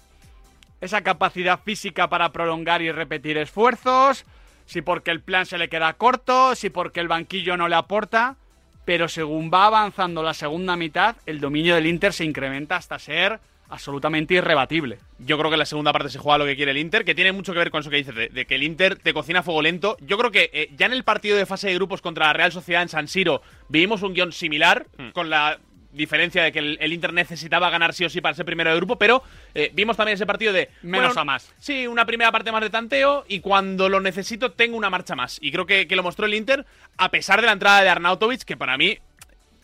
esa 0.81 1.03
capacidad 1.03 1.61
física 1.61 2.09
para 2.09 2.33
prolongar 2.33 2.83
y 2.83 2.93
repetir 2.93 3.39
esfuerzos, 3.39 4.25
si 4.67 4.83
porque 4.83 5.11
el 5.11 5.21
plan 5.21 5.47
se 5.47 5.59
le 5.59 5.69
queda 5.69 5.93
corto, 5.95 6.55
si 6.55 6.71
porque 6.71 7.01
el 7.01 7.09
banquillo 7.09 7.57
no 7.57 7.69
le 7.69 7.77
aporta, 7.77 8.37
pero 8.85 9.09
según 9.09 9.51
va 9.53 9.67
avanzando 9.67 10.23
la 10.23 10.35
segunda 10.35 10.77
mitad, 10.77 11.17
el 11.27 11.41
dominio 11.41 11.75
del 11.75 11.87
Inter 11.87 12.13
se 12.13 12.25
incrementa 12.25 12.77
hasta 12.77 12.99
ser 12.99 13.41
absolutamente 13.69 14.35
irrebatible. 14.35 14.99
Yo 15.19 15.37
creo 15.39 15.51
que 15.51 15.57
en 15.57 15.61
la 15.61 15.67
segunda 15.67 15.93
parte 15.93 16.09
se 16.09 16.19
juega 16.19 16.39
lo 16.39 16.45
que 16.45 16.55
quiere 16.55 16.71
el 16.71 16.79
Inter, 16.79 17.05
que 17.05 17.17
tiene 17.17 17.33
mucho 17.33 17.53
que 17.53 17.59
ver 17.59 17.71
con 17.71 17.81
eso 17.81 17.91
que 17.91 17.97
dices, 17.97 18.15
de, 18.15 18.29
de 18.29 18.47
que 18.47 18.55
el 18.55 18.63
Inter 18.63 18.97
te 18.97 19.13
cocina 19.13 19.41
a 19.41 19.43
fuego 19.43 19.63
lento. 19.63 19.97
Yo 20.01 20.17
creo 20.19 20.31
que 20.31 20.51
eh, 20.53 20.71
ya 20.77 20.87
en 20.87 20.93
el 20.93 21.03
partido 21.03 21.37
de 21.37 21.47
fase 21.47 21.69
de 21.69 21.75
grupos 21.75 22.01
contra 22.01 22.27
la 22.27 22.33
Real 22.33 22.53
Sociedad 22.53 22.83
en 22.83 22.89
San 22.89 23.09
Siro 23.09 23.43
vivimos 23.69 24.03
un 24.03 24.15
guion 24.15 24.31
similar, 24.31 24.87
con 25.13 25.31
la 25.31 25.59
diferencia 25.97 26.43
de 26.43 26.53
que 26.53 26.61
el, 26.61 26.79
el 26.81 26.93
Inter 26.93 27.13
necesitaba 27.13 27.71
ganar 27.71 27.95
sí 27.95 28.05
o 28.05 28.11
sí 28.11 28.21
para 28.21 28.35
ser 28.35 28.45
primero 28.45 28.71
de 28.71 28.77
grupo, 28.77 28.97
pero 28.97 29.23
eh, 29.55 29.71
vimos 29.75 29.97
también 29.97 30.15
ese 30.15 30.27
partido 30.27 30.53
de... 30.53 30.71
Menos 30.83 31.17
a 31.17 31.25
más. 31.25 31.53
Sí, 31.59 31.87
una 31.87 32.07
primera 32.07 32.31
parte 32.31 32.53
más 32.53 32.61
de 32.61 32.71
tanteo 32.71 33.25
y 33.27 33.41
cuando 33.41 33.89
lo 33.89 34.01
necesito 34.01 34.53
tengo 34.53 34.77
una 34.77 34.91
marcha 34.91 35.17
más. 35.17 35.39
Y 35.41 35.51
creo 35.51 35.67
que, 35.67 35.89
que 35.89 35.97
lo 35.97 36.03
mostró 36.03 36.27
el 36.27 36.35
Inter, 36.35 36.67
a 36.99 37.11
pesar 37.11 37.41
de 37.41 37.47
la 37.47 37.53
entrada 37.53 37.83
de 37.83 37.89
Arnautovic, 37.89 38.43
que 38.43 38.57
para 38.57 38.77
mí... 38.77 38.99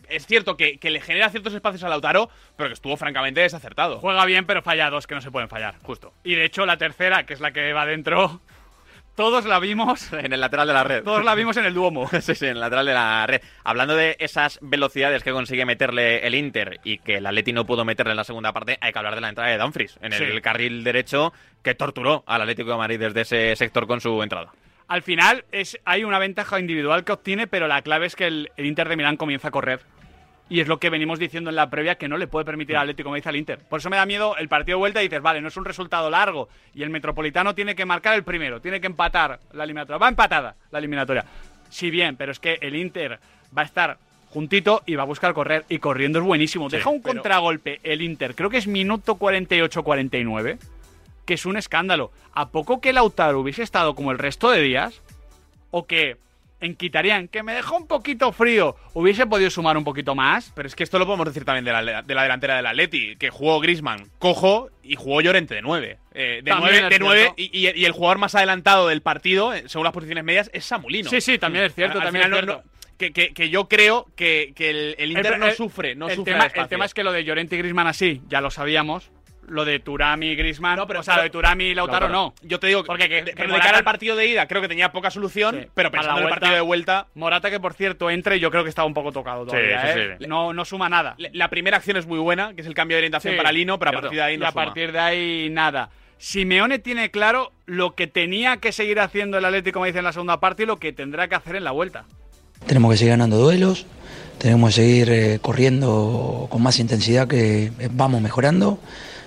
Es 0.09 0.27
cierto 0.27 0.59
que, 0.59 0.77
que 0.77 0.91
le 0.91 1.01
genera 1.01 1.31
ciertos 1.31 1.55
espacios 1.55 1.85
a 1.85 1.89
Lautaro, 1.89 2.29
pero 2.57 2.69
que 2.69 2.75
estuvo 2.75 2.99
francamente 2.99 3.41
desacertado. 3.41 3.99
Juega 3.99 4.27
bien, 4.27 4.45
pero 4.45 4.61
falla 4.61 4.91
dos 4.91 5.07
que 5.07 5.15
no 5.15 5.23
se 5.23 5.31
pueden 5.31 5.49
fallar, 5.49 5.77
justo. 5.81 6.13
Y 6.23 6.35
de 6.35 6.45
hecho, 6.45 6.67
la 6.67 6.77
tercera, 6.77 7.25
que 7.25 7.33
es 7.33 7.41
la 7.41 7.53
que 7.53 7.73
va 7.73 7.87
dentro, 7.87 8.43
todos 9.15 9.45
la 9.45 9.59
vimos, 9.59 10.13
En 10.13 10.33
el 10.33 10.41
lateral 10.41 10.67
de 10.69 10.73
la 10.75 10.85
red. 10.85 11.03
todos 11.05 11.25
la 11.25 11.35
vimos 11.35 11.57
en 11.57 11.65
el 11.65 11.75
Duomo. 11.75 12.09
Sí, 12.21 12.35
sí, 12.35 12.47
en 12.47 12.53
el 12.53 12.61
lateral 12.61 12.87
de 12.87 12.95
la 12.95 13.27
red. 13.27 13.41
Hablando 13.65 13.95
de 13.97 14.17
esas 14.19 14.59
velocidades 14.63 15.23
que 15.23 15.33
consigue 15.33 15.65
meterle 15.67 16.27
el 16.27 16.35
Inter 16.35 16.81
y 16.85 16.99
que 16.99 17.17
el 17.17 17.27
Atleti 17.27 17.53
no 17.53 17.67
pudo 17.67 17.85
meterle 17.85 18.13
en 18.13 18.17
la 18.17 18.25
segunda 18.25 18.53
parte, 18.53 18.79
hay 18.81 18.93
que 18.93 18.99
hablar 18.99 19.15
de 19.15 19.21
la 19.21 19.29
entrada 19.29 19.51
de 19.51 19.59
Dumfries 19.59 19.99
en 20.03 20.13
el 20.13 20.33
Sí. 20.35 20.41
carril 20.41 20.85
derecho 20.85 21.33
que 21.63 21.75
torturó 21.75 22.25
al 22.27 22.43
Atlético 22.43 22.71
de 22.73 22.77
Madrid 22.79 22.99
desde 23.01 23.21
ese 23.23 23.57
sector 23.57 23.87
con 23.87 24.01
su 24.01 24.23
entrada. 24.23 24.53
Al 24.89 25.03
final 25.03 25.45
es, 25.53 25.79
hay 25.87 26.05
una 26.05 26.19
ventaja 26.19 26.59
individual 26.61 27.05
que 27.05 27.13
obtiene, 27.13 27.47
pero 27.47 27.67
la 27.67 27.81
clave 27.83 28.07
es 28.07 28.17
que 28.17 28.27
el, 28.27 28.51
el 28.57 28.67
Inter 28.67 28.89
de 28.89 28.97
Milán 28.97 29.17
comienza 29.17 29.49
a 29.49 29.51
correr. 29.51 29.81
Y 30.53 30.61
es 30.61 30.69
lo 30.69 30.79
que 30.79 30.91
venimos 30.91 31.19
diciendo 31.19 31.49
en 31.49 31.57
la 31.57 31.71
previa, 31.71 31.95
que 31.95 32.09
no 32.09 32.19
le 32.19 32.27
puede 32.27 32.45
permitir 32.45 32.77
al 32.77 32.83
Atlético 32.83 33.09
Madrid 33.09 33.27
al 33.27 33.37
Inter. 33.37 33.59
Por 33.59 33.81
eso 33.81 33.89
me 33.89 33.97
da 33.97 34.05
miedo 34.05 34.37
el 34.37 34.49
partido 34.49 34.77
de 34.77 34.81
vuelta 34.81 35.01
y 35.03 35.07
dices, 35.09 35.23
vale, 35.23 35.41
no 35.41 35.49
es 35.49 35.57
un 35.57 35.65
resultado 35.65 36.11
largo. 36.11 36.51
Y 36.75 36.83
el 36.83 36.91
Metropolitano 36.91 37.55
tiene 37.55 37.75
que 37.75 37.87
marcar 37.87 38.13
el 38.15 38.23
primero, 38.23 38.61
tiene 38.61 38.79
que 38.79 38.87
empatar 38.87 39.41
la 39.55 39.65
eliminatoria. 39.65 39.97
Va 39.97 40.11
empatada 40.11 40.55
la 40.71 40.79
eliminatoria. 40.79 41.25
Sí, 41.71 41.89
bien, 41.89 42.17
pero 42.17 42.33
es 42.33 42.39
que 42.39 42.59
el 42.61 42.77
Inter 42.77 43.19
va 43.57 43.63
a 43.63 43.65
estar 43.65 43.97
juntito 44.29 44.83
y 44.85 44.95
va 44.95 45.05
a 45.05 45.07
buscar 45.07 45.33
correr. 45.33 45.65
Y 45.71 45.79
corriendo 45.79 46.19
es 46.19 46.25
buenísimo. 46.27 46.69
Deja 46.69 46.91
un 46.91 47.01
pero- 47.01 47.15
contragolpe 47.15 47.81
el 47.83 48.03
Inter, 48.03 48.35
creo 48.35 48.51
que 48.51 48.59
es 48.59 48.67
minuto 48.67 49.15
48-49, 49.15 50.59
que 51.25 51.33
es 51.33 51.47
un 51.47 51.57
escándalo. 51.57 52.11
¿A 52.35 52.51
poco 52.51 52.79
que 52.83 52.93
Lautaro 52.93 53.41
hubiese 53.41 53.63
estado 53.63 53.95
como 53.95 54.13
el 54.13 54.19
resto 54.19 54.51
de 54.51 54.61
días? 54.61 55.01
o 55.75 55.87
que 55.87 56.19
en 56.63 56.75
Quitarían, 56.77 57.29
que 57.29 57.43
me 57.43 57.53
dejó 57.55 57.77
un 57.77 57.87
poquito 57.87 58.33
frío, 58.33 58.77
hubiese 58.95 59.27
podido 59.27 59.51
sumar 59.51 59.77
un 59.77 59.85
poquito 59.85 60.15
más. 60.15 60.53
Pero 60.55 60.67
es 60.69 60.75
que 60.75 60.85
esto 60.85 60.99
lo 60.99 61.05
podemos 61.07 61.27
decir 61.27 61.45
también 61.45 61.65
de 61.65 61.73
la, 61.73 62.03
de 62.03 62.15
la 62.15 62.23
delantera 62.23 62.57
del 62.57 62.67
Atleti, 62.67 63.17
que 63.17 63.29
jugó 63.31 63.61
Grisman 63.61 64.11
cojo 64.19 64.71
y 64.83 64.95
jugó 64.97 65.21
Llorente 65.21 65.55
de 65.55 65.63
9. 65.63 65.99
de 66.15 66.43
También 66.45 66.85
9, 67.01 67.23
es 67.27 67.37
de 67.37 67.43
y, 67.43 67.67
y- 67.69 67.81
y 67.81 67.85
el 67.85 67.93
jugador 67.93 68.19
más 68.19 68.35
adelantado 68.35 68.89
del 68.89 69.03
partido, 69.03 69.53
eh, 69.53 69.65
según 69.67 69.85
las 69.85 69.93
posiciones 69.93 70.25
medias, 70.25 70.51
es 70.55 70.65
Samulino. 70.65 71.11
Sí, 71.11 71.21
sí, 71.21 71.39
también 71.39 71.65
es 71.65 71.75
cierto, 71.75 71.99
Al 71.99 72.05
también 72.05 72.25
final 72.25 72.39
es 72.41 72.47
no- 72.47 72.53
cierto. 72.55 72.69
no- 72.69 72.73
que, 72.99 73.13
que- 73.13 73.35
que 73.35 73.51
yo 73.51 73.69
creo 73.69 74.07
que, 74.15 74.53
que 74.55 74.71
el, 74.71 74.95
el 74.99 75.11
Inter 75.13 75.33
El- 75.35 75.41
no 75.41 75.51
sufre, 75.51 75.97
no 75.97 76.09
el 76.09 76.15
sufre 76.17 76.35
tema, 76.35 76.47
el 76.47 76.69
tema 76.69 76.85
es 76.85 76.95
que 76.95 77.03
lo 77.03 77.11
de 77.11 77.25
Llorente 77.25 77.57
y 77.57 77.59
Grisman 77.59 77.89
así, 77.89 78.23
ya 78.29 78.41
lo 78.41 78.51
sabíamos. 78.53 79.11
Lo 79.49 79.65
de 79.65 79.81
Turami 79.81 80.29
y 80.29 80.37
Grisman, 80.37 80.77
No, 80.77 80.87
pero- 80.87 81.01
o 81.01 81.03
sea, 81.03 81.17
lo 81.17 81.23
de 81.25 81.31
Turami 81.31 81.65
y 81.65 81.75
Lautaro, 81.75 82.09
no. 82.09 82.33
Yo 82.43 82.61
te 82.61 82.69
digo 82.69 82.85
Porque 82.85 83.09
que- 83.09 83.23
de- 83.23 83.31
que 83.33 83.37
pero 83.37 83.53
de 83.55 83.59
cara 83.61 83.79
al 83.79 83.85
partido 83.85 84.15
de 84.17 84.27
ida 84.29 84.47
creo 84.47 84.63
que 84.63 84.69
tenía 84.69 84.93
poca 84.93 85.11
solución, 85.11 85.59
Sí. 85.63 85.69
pero 85.75 85.91
pensando 85.91 86.21
la 86.21 86.21
en 86.23 86.27
el 86.29 86.31
partido 86.31 86.55
de 86.55 86.61
vuelta, 86.61 87.09
Morata, 87.15 87.51
que 87.51 87.59
por 87.59 87.75
cierto 87.75 88.09
entre, 88.09 88.39
yo 88.39 88.51
creo 88.51 88.63
que 88.63 88.69
estaba 88.71 88.87
un 88.87 88.95
poco 88.95 89.11
tocado 89.13 89.45
todavía, 89.45 89.83
sí, 89.95 90.01
¿eh? 90.01 90.17
sí. 90.21 90.27
No, 90.29 90.53
no 90.53 90.65
suma 90.65 90.89
nada. 90.89 91.17
la- 91.19 91.49
primera 91.51 91.77
acción 91.77 91.97
es 91.97 92.07
muy 92.07 92.19
buena, 92.21 92.55
que 92.55 92.61
es 92.63 92.67
el 92.67 92.75
cambio 92.75 92.97
de 92.97 93.01
orientación 93.01 93.35
Sí, 93.35 93.37
para 93.37 93.51
Lino, 93.53 93.79
pero 93.79 93.91
a 93.91 94.01
partir 94.01 94.17
de 94.19 94.23
ahí 94.23 94.35
y 94.35 94.39
no 94.39 94.47
a 94.47 94.53
suma. 94.53 94.65
partir 94.65 94.93
de 94.93 94.99
ahí 95.01 95.49
nada. 95.51 95.91
Simeone 96.19 96.79
tiene 96.79 97.11
claro 97.11 97.51
lo 97.67 97.97
que 97.97 98.07
tenía 98.07 98.59
que 98.59 98.71
seguir 98.71 99.01
haciendo 99.01 99.39
el 99.39 99.45
Atlético, 99.45 99.75
como 99.75 99.87
dice 99.87 99.99
en 99.99 100.05
la 100.05 100.13
segunda 100.13 100.39
parte, 100.39 100.63
y 100.63 100.67
lo 100.67 100.79
que 100.79 100.93
tendrá 100.93 101.27
que 101.27 101.35
hacer 101.35 101.57
en 101.57 101.65
la 101.65 101.73
vuelta. 101.73 102.05
Tenemos 102.67 102.93
que 102.93 102.97
seguir 102.99 103.11
ganando 103.15 103.37
duelos, 103.39 103.87
tenemos 104.39 104.71
que 104.71 104.75
seguir 104.83 105.11
eh, 105.11 105.39
corriendo 105.43 106.47
con 106.49 106.63
más 106.63 106.79
intensidad 106.79 107.27
que 107.27 107.65
eh, 107.67 107.89
vamos 107.91 108.21
mejorando 108.23 108.79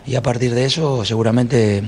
y 0.06 0.16
a 0.16 0.22
partir 0.22 0.54
de 0.54 0.66
eso 0.66 1.04
seguramente 1.06 1.84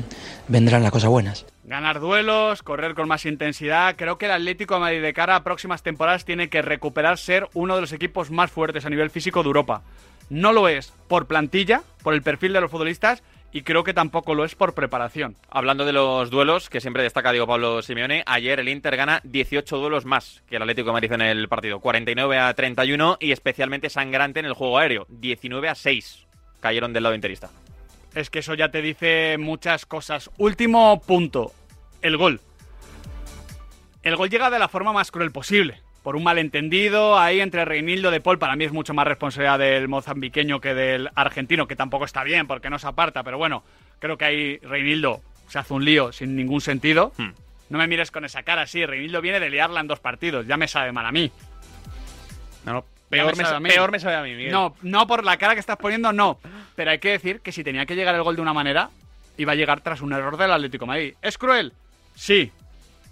vendrán 0.48 0.84
las 0.84 0.92
cosas 0.92 1.10
buenas. 1.10 1.46
Ganar 1.64 2.00
duelos, 2.00 2.64
correr 2.64 2.96
con 2.96 3.08
más 3.08 3.26
intensidad. 3.26 3.96
Creo 3.98 4.18
que 4.18 4.26
el 4.26 4.32
Atlético 4.32 4.76
de 4.76 4.80
Madrid 4.80 5.02
de 5.02 5.14
cara 5.14 5.36
a 5.36 5.44
próximas 5.44 5.84
temporadas 5.84 6.24
tiene 6.24 6.50
que 6.50 6.62
recuperar 6.62 7.18
ser 7.18 7.50
uno 7.54 7.76
de 7.76 7.82
los 7.82 7.92
equipos 7.92 8.32
más 8.32 8.52
fuertes 8.52 8.86
a 8.86 8.90
nivel 8.90 9.10
físico 9.10 9.44
de 9.44 9.48
Europa. 9.48 9.82
No 10.30 10.54
lo 10.54 10.68
es 10.68 10.94
por 11.08 11.28
plantilla, 11.28 11.84
por 12.04 12.14
el 12.14 12.22
perfil 12.22 12.54
de 12.54 12.62
los 12.62 12.72
futbolistas 12.72 13.22
y 13.52 13.64
creo 13.64 13.84
que 13.84 13.94
tampoco 13.94 14.36
lo 14.36 14.46
es 14.46 14.56
por 14.56 14.74
preparación. 14.74 15.36
Hablando 15.50 15.86
de 15.86 15.94
los 15.94 16.30
duelos, 16.30 16.70
que 16.70 16.82
siempre 16.82 17.04
destaca 17.04 17.32
Diego 17.32 17.48
Pablo 17.48 17.82
Simeone, 17.82 18.24
ayer 18.26 18.60
el 18.60 18.70
Inter 18.70 18.96
gana 18.98 19.22
18 19.24 19.78
duelos 19.78 20.06
más 20.06 20.44
que 20.48 20.58
el 20.58 20.62
Atlético 20.62 20.88
de 20.88 20.94
Madrid 20.94 21.12
en 21.14 21.22
el 21.22 21.48
partido. 21.48 21.80
49 21.80 22.40
a 22.40 22.54
31 22.54 23.18
y 23.20 23.32
especialmente 23.32 23.90
sangrante 23.90 24.40
en 24.40 24.46
el 24.46 24.54
juego 24.54 24.78
aéreo. 24.78 25.06
19 25.10 25.70
a 25.70 25.76
6 25.76 26.28
cayeron 26.60 26.94
del 26.94 27.04
lado 27.04 27.16
interista. 27.16 27.50
Es 28.16 28.30
que 28.30 28.40
eso 28.40 28.54
ya 28.54 28.70
te 28.70 28.82
dice 28.82 29.38
muchas 29.38 29.86
cosas. 29.86 30.30
Último 30.38 31.02
punto, 31.02 31.52
el 32.02 32.18
gol. 32.18 32.42
El 34.04 34.16
gol 34.16 34.30
llega 34.30 34.50
de 34.50 34.60
la 34.60 34.68
forma 34.68 34.94
más 34.94 35.12
cruel 35.12 35.32
posible. 35.32 35.82
Por 36.02 36.16
un 36.16 36.24
malentendido 36.24 37.20
ahí 37.20 37.42
entre 37.42 37.66
Reinildo 37.66 38.12
de 38.12 38.22
Paul, 38.22 38.40
para 38.40 38.56
mí 38.56 38.64
es 38.64 38.72
mucho 38.72 38.94
más 38.94 39.06
responsabilidad 39.06 39.60
del 39.60 39.90
mozambiqueño 39.90 40.62
que 40.62 40.74
del 40.74 41.10
argentino, 41.16 41.68
que 41.68 41.76
tampoco 41.76 42.06
está 42.06 42.24
bien 42.24 42.48
porque 42.48 42.70
no 42.70 42.80
se 42.80 42.88
aparta, 42.88 43.24
pero 43.24 43.38
bueno, 43.38 43.64
creo 44.00 44.18
que 44.18 44.26
ahí 44.26 44.58
Reinildo 44.60 45.22
se 45.50 45.60
hace 45.60 45.74
un 45.74 45.84
lío 45.84 46.14
sin 46.14 46.36
ningún 46.36 46.62
sentido. 46.62 47.12
Hmm. 47.18 47.32
No 47.70 47.78
me 47.78 47.88
mires 47.88 48.12
con 48.12 48.24
esa 48.24 48.44
cara 48.44 48.62
así, 48.62 48.86
Reinildo 48.86 49.20
viene 49.20 49.42
de 49.42 49.50
liarla 49.50 49.82
en 49.82 49.88
dos 49.88 50.00
partidos, 50.00 50.48
ya 50.48 50.56
me 50.56 50.70
sabe 50.70 50.94
mal 50.94 51.06
a 51.06 51.12
mí. 51.12 51.30
No, 52.64 52.74
no, 52.74 52.86
Peor, 53.10 53.38
me 53.38 53.70
peor 53.70 54.00
sabe 54.00 54.16
a 54.16 54.22
mí, 54.22 54.36
Miguel. 54.36 54.52
No, 54.52 54.76
no 54.82 55.08
por 55.08 55.24
la 55.24 55.38
cara 55.38 55.54
que 55.54 55.62
estás 55.62 55.78
poniendo, 55.78 56.12
no. 56.12 56.40
Pero 56.76 56.92
hay 56.92 57.00
que 57.00 57.12
decir 57.12 57.40
que 57.40 57.52
si 57.52 57.64
tenía 57.64 57.86
que 57.86 57.96
llegar 57.96 58.14
el 58.16 58.24
gol 58.24 58.36
de 58.36 58.42
una 58.42 58.54
manera, 58.54 58.90
iba 59.38 59.54
a 59.54 59.56
llegar 59.56 59.82
tras 59.82 60.02
un 60.02 60.12
error 60.12 60.36
del 60.36 60.52
Atlético 60.52 60.84
de 60.84 60.88
Madrid. 60.88 61.14
¿Es 61.22 61.38
cruel? 61.38 61.74
Sí. 62.16 62.52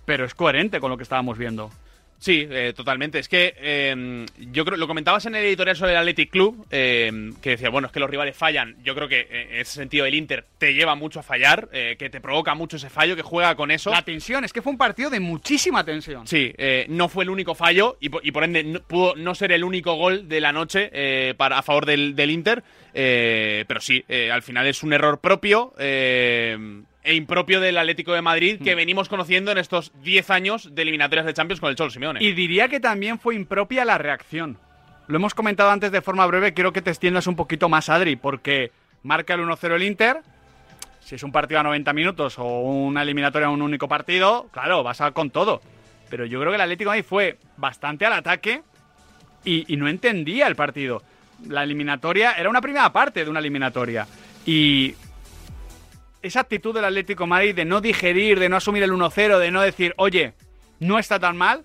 Pero 0.05 0.25
es 0.25 0.35
coherente 0.35 0.79
con 0.79 0.91
lo 0.91 0.97
que 0.97 1.03
estábamos 1.03 1.37
viendo. 1.37 1.71
Sí, 2.17 2.47
eh, 2.49 2.73
totalmente. 2.75 3.19
Es 3.19 3.29
que 3.29 3.53
eh, 3.59 4.25
yo 4.51 4.65
creo, 4.65 4.77
lo 4.77 4.87
comentabas 4.87 5.25
en 5.27 5.35
el 5.35 5.45
editorial 5.45 5.75
sobre 5.75 5.91
el 5.91 5.97
Athletic 5.97 6.31
Club, 6.31 6.65
eh, 6.71 7.31
que 7.41 7.51
decía, 7.51 7.69
bueno, 7.69 7.87
es 7.87 7.91
que 7.91 7.99
los 7.99 8.09
rivales 8.09 8.35
fallan. 8.35 8.75
Yo 8.83 8.95
creo 8.95 9.07
que 9.07 9.27
eh, 9.29 9.47
en 9.51 9.59
ese 9.59 9.73
sentido 9.73 10.05
el 10.05 10.15
Inter 10.15 10.45
te 10.57 10.73
lleva 10.73 10.95
mucho 10.95 11.19
a 11.19 11.23
fallar, 11.23 11.69
eh, 11.71 11.95
que 11.99 12.09
te 12.09 12.21
provoca 12.21 12.55
mucho 12.55 12.77
ese 12.77 12.89
fallo, 12.89 13.15
que 13.15 13.21
juega 13.21 13.55
con 13.55 13.69
eso. 13.69 13.91
La 13.91 14.01
tensión, 14.01 14.43
es 14.43 14.53
que 14.53 14.61
fue 14.63 14.71
un 14.71 14.77
partido 14.77 15.09
de 15.09 15.19
muchísima 15.19 15.83
tensión. 15.83 16.25
Sí, 16.25 16.51
eh, 16.57 16.85
no 16.89 17.09
fue 17.09 17.25
el 17.25 17.29
único 17.29 17.53
fallo 17.53 17.97
y, 17.99 18.09
por- 18.09 18.25
y 18.25 18.31
por 18.31 18.43
ende 18.43 18.63
no- 18.63 18.79
pudo 18.81 19.15
no 19.15 19.35
ser 19.35 19.51
el 19.51 19.63
único 19.63 19.93
gol 19.95 20.27
de 20.27 20.41
la 20.41 20.51
noche 20.51 21.35
para, 21.35 21.59
a 21.59 21.61
favor 21.63 21.85
del, 21.85 22.15
del 22.15 22.31
Inter, 22.31 22.63
eh, 22.93 23.65
pero 23.67 23.81
sí, 23.81 24.03
al 24.31 24.41
final 24.41 24.65
es 24.67 24.81
un 24.83 24.93
error 24.93 25.19
propio 25.19 25.73
eh, 25.77 26.57
e 27.05 27.13
impropio 27.13 27.61
del 27.61 27.77
Atlético 27.77 28.13
de 28.13 28.21
Madrid 28.21 28.59
que 28.61 28.75
venimos 28.75 29.07
conociendo 29.07 29.51
en 29.51 29.59
estos 29.59 29.93
10 30.01 30.29
años 30.31 30.75
de 30.75 30.81
eliminatorias 30.81 31.25
de 31.25 31.33
Champions 31.33 31.61
con 31.61 31.69
el 31.69 31.75
Cholo 31.75 31.91
Simeone. 31.91 32.21
Y 32.21 32.33
diría 32.33 32.67
que 32.67 32.79
también 32.79 33.19
fue 33.19 33.35
impropia 33.35 33.85
la 33.85 33.97
reacción. 33.97 34.57
Lo 35.07 35.17
hemos 35.17 35.35
comentado 35.35 35.69
antes 35.69 35.91
de 35.91 36.01
forma 36.01 36.25
breve, 36.25 36.53
quiero 36.53 36.73
que 36.73 36.81
te 36.81 36.89
extiendas 36.89 37.27
un 37.27 37.35
poquito 37.35 37.69
más, 37.69 37.89
Adri, 37.89 38.15
porque 38.15 38.71
marca 39.03 39.35
el 39.35 39.41
1-0 39.41 39.75
el 39.75 39.83
Inter. 39.83 40.17
Si 40.99 41.13
es 41.13 41.21
un 41.21 41.31
partido 41.31 41.59
a 41.59 41.63
90 41.63 41.93
minutos 41.93 42.39
o 42.39 42.61
una 42.61 43.03
eliminatoria 43.03 43.47
a 43.47 43.51
un 43.51 43.61
único 43.61 43.87
partido, 43.87 44.49
claro, 44.51 44.81
vas 44.81 45.01
a 45.01 45.11
con 45.11 45.29
todo. 45.29 45.61
Pero 46.09 46.25
yo 46.25 46.39
creo 46.39 46.51
que 46.51 46.55
el 46.55 46.61
Atlético 46.61 46.89
de 46.89 46.97
Madrid 46.97 47.07
fue 47.07 47.37
bastante 47.57 48.07
al 48.07 48.13
ataque 48.13 48.63
y, 49.43 49.71
y 49.71 49.77
no 49.77 49.87
entendía 49.87 50.47
el 50.47 50.55
partido. 50.55 51.03
La 51.47 51.61
eliminatoria 51.61 52.31
era 52.31 52.49
una 52.49 52.61
primera 52.61 52.91
parte 52.91 53.23
de 53.23 53.29
una 53.29 53.39
eliminatoria. 53.39 54.07
Y 54.47 54.95
esa 56.25 56.41
actitud 56.41 56.73
del 56.73 56.85
Atlético 56.85 57.23
de 57.23 57.29
Madrid 57.29 57.55
de 57.55 57.65
no 57.65 57.81
digerir, 57.81 58.39
de 58.39 58.49
no 58.49 58.57
asumir 58.57 58.83
el 58.83 58.91
1-0, 58.91 59.37
de 59.37 59.51
no 59.51 59.61
decir, 59.61 59.93
oye, 59.97 60.33
no 60.79 60.97
está 60.99 61.19
tan 61.19 61.37
mal, 61.37 61.63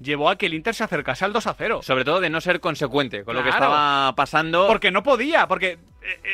llevó 0.00 0.28
a 0.28 0.36
que 0.36 0.46
el 0.46 0.54
Inter 0.54 0.74
se 0.74 0.84
acercase 0.84 1.24
al 1.24 1.32
2-0. 1.32 1.82
Sobre 1.82 2.04
todo 2.04 2.20
de 2.20 2.30
no 2.30 2.40
ser 2.40 2.60
consecuente 2.60 3.24
con 3.24 3.34
lo 3.34 3.42
que 3.42 3.48
estaba 3.48 4.14
pasando. 4.14 4.66
Porque 4.66 4.90
no 4.90 5.02
podía, 5.02 5.48
porque 5.48 5.78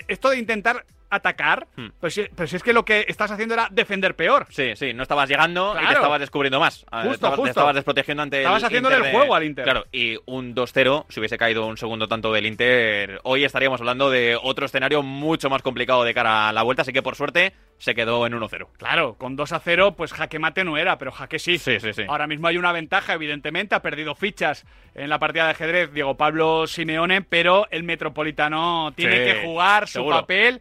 esto 0.09 0.31
de 0.31 0.39
intentar 0.39 0.85
atacar, 1.11 1.67
Hmm. 1.75 1.87
pues, 2.01 2.13
si, 2.13 2.27
pero 2.37 2.47
si 2.47 2.57
es 2.57 2.63
que 2.63 2.75
lo 2.75 2.85
que 2.85 3.07
estás 3.09 3.31
haciendo 3.31 3.55
era 3.55 3.69
defender 3.71 4.15
peor. 4.15 4.47
Sí, 4.51 4.77
sí, 4.77 4.93
no 4.93 5.03
estabas 5.03 5.27
llegando 5.27 5.75
y 5.83 5.87
te 5.87 5.95
estabas 5.95 6.21
descubriendo 6.21 6.61
más. 6.61 6.85
Justo, 6.85 7.13
estabas, 7.13 7.37
te 7.37 7.37
justo. 7.41 7.47
estabas 7.49 7.75
desprotegiendo 7.77 8.23
ante 8.23 8.39
Estabas 8.41 8.63
el 8.63 8.67
haciéndole 8.67 8.97
Inter 8.97 9.07
el 9.07 9.13
de- 9.13 9.19
juego 9.19 9.35
al 9.35 9.45
Inter. 9.45 9.65
Claro, 9.65 9.87
y 9.91 10.19
un 10.27 10.55
2-0, 10.55 11.07
si 11.09 11.19
hubiese 11.21 11.39
caído 11.39 11.65
un 11.67 11.79
segundo 11.79 12.09
tanto 12.09 12.31
del 12.35 12.45
Inter, 12.45 13.21
hoy 13.23 13.45
estaríamos 13.45 13.81
hablando 13.81 14.11
de 14.11 14.37
otro 14.41 14.67
escenario 14.67 15.03
mucho 15.03 15.49
más 15.49 15.63
complicado 15.63 16.05
de 16.05 16.13
cara 16.13 16.51
a 16.51 16.53
la 16.53 16.63
vuelta, 16.63 16.83
así 16.83 16.93
que 16.93 17.01
por 17.03 17.17
suerte 17.17 17.55
se 17.79 17.95
quedó 17.95 18.27
en 18.27 18.35
1-0. 18.35 18.69
Claro, 18.77 19.15
con 19.17 19.35
2 19.35 19.53
a 19.53 19.61
0, 19.61 19.95
pues 19.97 20.13
jaque 20.13 20.39
mate 20.39 20.63
no 20.65 20.77
era, 20.77 20.99
pero 20.99 21.11
jaque 21.13 21.39
sí. 21.39 21.57
Sí, 21.57 21.81
sí, 21.81 21.95
sí. 21.95 22.03
Ahora 22.07 22.27
mismo 22.27 22.49
hay 22.49 22.59
una 22.59 22.73
ventaja, 22.73 23.15
evidentemente, 23.15 23.75
ha 23.75 23.81
perdido 23.81 24.15
fichas 24.15 24.67
en 24.95 25.09
la 25.09 25.19
partida 25.19 25.45
de 25.45 25.53
ajedrez 25.53 25.93
Diego 25.95 26.17
Pablo 26.19 26.67
Simeone, 26.67 27.23
pero 27.23 27.67
el 27.71 27.85
Metropolitano 27.85 28.93
tiene 28.97 29.17
Sí, 29.19 29.25
que 29.33 29.47
jugar 29.47 29.58
su 29.87 29.95
seguro. 29.95 30.21
papel 30.21 30.61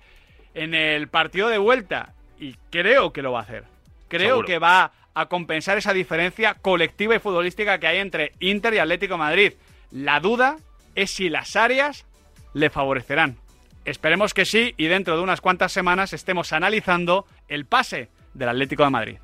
en 0.54 0.74
el 0.74 1.08
partido 1.08 1.50
de 1.50 1.58
vuelta 1.58 2.14
y 2.40 2.56
creo 2.72 3.14
que 3.14 3.22
lo 3.22 3.32
va 3.32 3.40
a 3.40 3.44
hacer. 3.44 3.64
Creo 4.08 4.30
Seguro. 4.30 4.48
que 4.48 4.60
va 4.60 4.92
a 5.14 5.26
compensar 5.28 5.78
esa 5.78 5.94
diferencia 5.94 6.54
colectiva 6.56 7.16
y 7.16 7.20
futbolística 7.20 7.80
que 7.80 7.88
hay 7.88 7.98
entre 7.98 8.34
Inter 8.40 8.74
y 8.76 8.80
Atlético 8.80 9.16
de 9.16 9.20
Madrid. 9.20 9.54
La 9.92 10.20
duda 10.20 10.58
es 10.96 11.12
si 11.12 11.30
las 11.30 11.56
áreas 11.56 12.06
le 12.54 12.70
favorecerán. 12.70 13.38
Esperemos 13.86 14.34
que 14.34 14.46
sí 14.46 14.74
y 14.78 14.88
dentro 14.88 15.16
de 15.16 15.24
unas 15.24 15.42
cuantas 15.42 15.72
semanas 15.72 16.14
estemos 16.14 16.54
analizando 16.54 17.26
el 17.48 17.66
pase 17.66 18.10
del 18.34 18.50
Atlético 18.50 18.84
de 18.84 18.90
Madrid. 18.90 19.18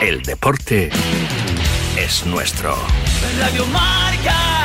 El 0.00 0.22
deporte 0.22 0.90
es 1.96 2.26
nuestro. 2.26 2.74
Radio 3.38 3.66
Marca. 3.66 4.59